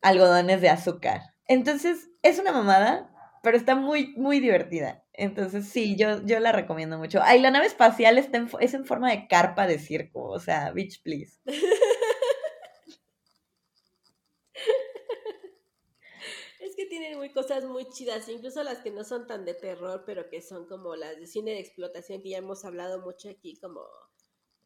[0.00, 1.22] algodones de azúcar.
[1.46, 3.10] Entonces, es una mamada,
[3.42, 5.04] pero está muy, muy divertida.
[5.12, 7.20] Entonces, sí, yo, yo la recomiendo mucho.
[7.22, 10.70] Ay, la nave espacial está en, es en forma de carpa de circo, o sea,
[10.72, 11.38] bitch, please.
[16.60, 20.02] Es que tienen muy cosas muy chidas, incluso las que no son tan de terror,
[20.06, 23.60] pero que son como las de cine de explotación que ya hemos hablado mucho aquí,
[23.60, 23.82] como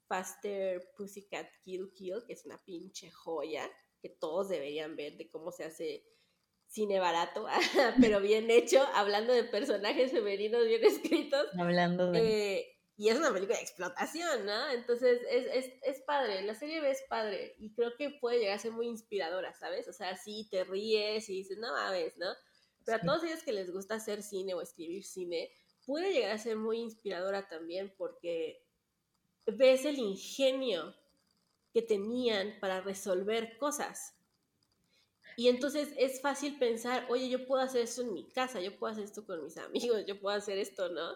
[0.08, 5.52] Faster Pussycat Kill Kill, que es una pinche joya que todos deberían ver de cómo
[5.52, 6.04] se hace
[6.66, 7.46] cine barato,
[8.00, 11.46] pero bien hecho, hablando de personajes femeninos bien escritos.
[11.58, 12.58] Hablando de...
[12.58, 14.70] Eh, y es una película de explotación, ¿no?
[14.70, 18.56] Entonces es, es, es, padre, la serie B es padre y creo que puede llegar
[18.56, 19.86] a ser muy inspiradora, ¿sabes?
[19.86, 22.26] O sea, sí te ríes y dices, no mames, ¿no?
[22.84, 25.48] Pero a todos ellos que les gusta hacer cine o escribir cine,
[25.86, 28.67] puede llegar a ser muy inspiradora también porque
[29.56, 30.94] ves el ingenio
[31.72, 34.14] que tenían para resolver cosas.
[35.36, 38.92] Y entonces es fácil pensar, oye, yo puedo hacer esto en mi casa, yo puedo
[38.92, 41.12] hacer esto con mis amigos, yo puedo hacer esto, ¿no?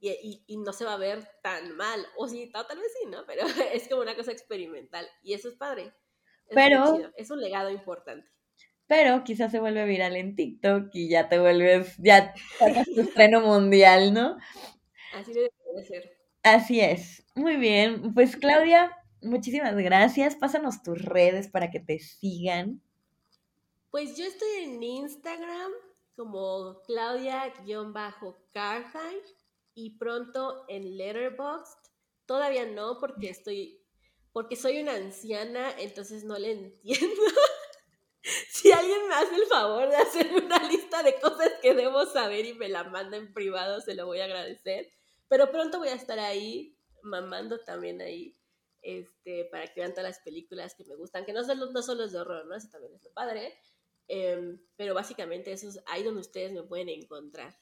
[0.00, 2.04] Y, y, no se va a ver tan mal.
[2.18, 3.24] O sí, tal, vez sí, ¿no?
[3.26, 5.08] Pero es como una cosa experimental.
[5.22, 5.94] Y eso es padre.
[6.50, 8.28] pero es un legado importante.
[8.86, 13.40] Pero quizás se vuelve viral en TikTok y ya te vuelves, ya sacas tu estreno
[13.40, 14.36] mundial, ¿no?
[15.14, 15.50] Así debe
[15.86, 16.13] ser.
[16.44, 17.24] Así es.
[17.34, 18.12] Muy bien.
[18.12, 20.36] Pues Claudia, muchísimas gracias.
[20.36, 22.82] Pásanos tus redes para que te sigan.
[23.90, 25.72] Pues yo estoy en Instagram
[26.14, 29.22] como Claudia-Carthay
[29.74, 31.78] y pronto en Letterboxd.
[32.26, 33.80] Todavía no porque estoy,
[34.34, 37.22] porque soy una anciana, entonces no le entiendo.
[38.50, 42.44] si alguien me hace el favor de hacerme una lista de cosas que debo saber
[42.44, 44.92] y me la manda en privado, se lo voy a agradecer
[45.28, 48.36] Pero pronto voy a estar ahí, mamando también ahí,
[48.82, 52.04] este, para que vean todas las películas que me gustan, que no solo, no solo
[52.04, 52.54] es de horror, ¿no?
[52.54, 53.54] Eso también es lo padre.
[54.06, 57.56] Em, pero básicamente eso es ahí donde ustedes me pueden encontrar.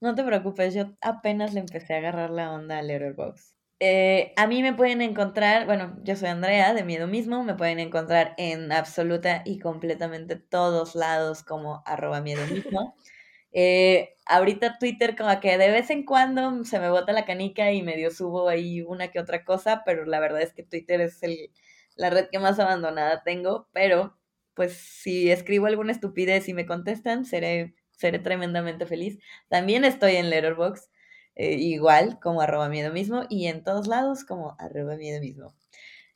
[0.00, 3.54] No te preocupes, yo apenas le empecé a agarrar la onda a Letterboxd.
[3.80, 7.78] Eh, a mí me pueden encontrar, bueno, yo soy Andrea de Miedo Mismo, me pueden
[7.78, 12.96] encontrar en absoluta y completamente todos lados como arroba Miedo Mismo.
[13.52, 17.82] Eh, ahorita Twitter como que de vez en cuando se me bota la canica y
[17.82, 21.50] medio subo ahí una que otra cosa, pero la verdad es que Twitter es el,
[21.96, 24.16] la red que más abandonada tengo, pero
[24.54, 29.18] pues si escribo alguna estupidez y me contestan, seré, seré tremendamente feliz.
[29.48, 30.90] También estoy en Letterboxd,
[31.36, 35.54] eh, igual como arroba miedo mismo y en todos lados como arroba miedo mismo.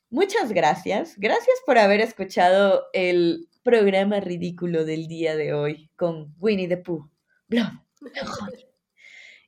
[0.09, 1.15] Muchas gracias.
[1.17, 7.12] Gracias por haber escuchado el programa ridículo del día de hoy con Winnie the Pooh.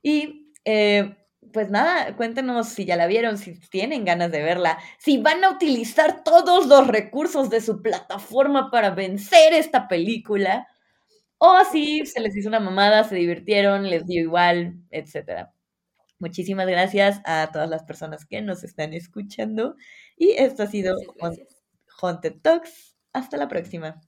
[0.02, 1.16] Y eh,
[1.52, 5.52] pues nada, cuéntenos si ya la vieron, si tienen ganas de verla, si van a
[5.52, 10.68] utilizar todos los recursos de su plataforma para vencer esta película,
[11.38, 15.50] o si se les hizo una mamada, se divirtieron, les dio igual, etc.
[16.20, 19.76] Muchísimas gracias a todas las personas que nos están escuchando
[20.18, 20.96] y esto ha sido
[22.02, 22.96] Haunted Talks.
[23.14, 24.02] Hasta la próxima.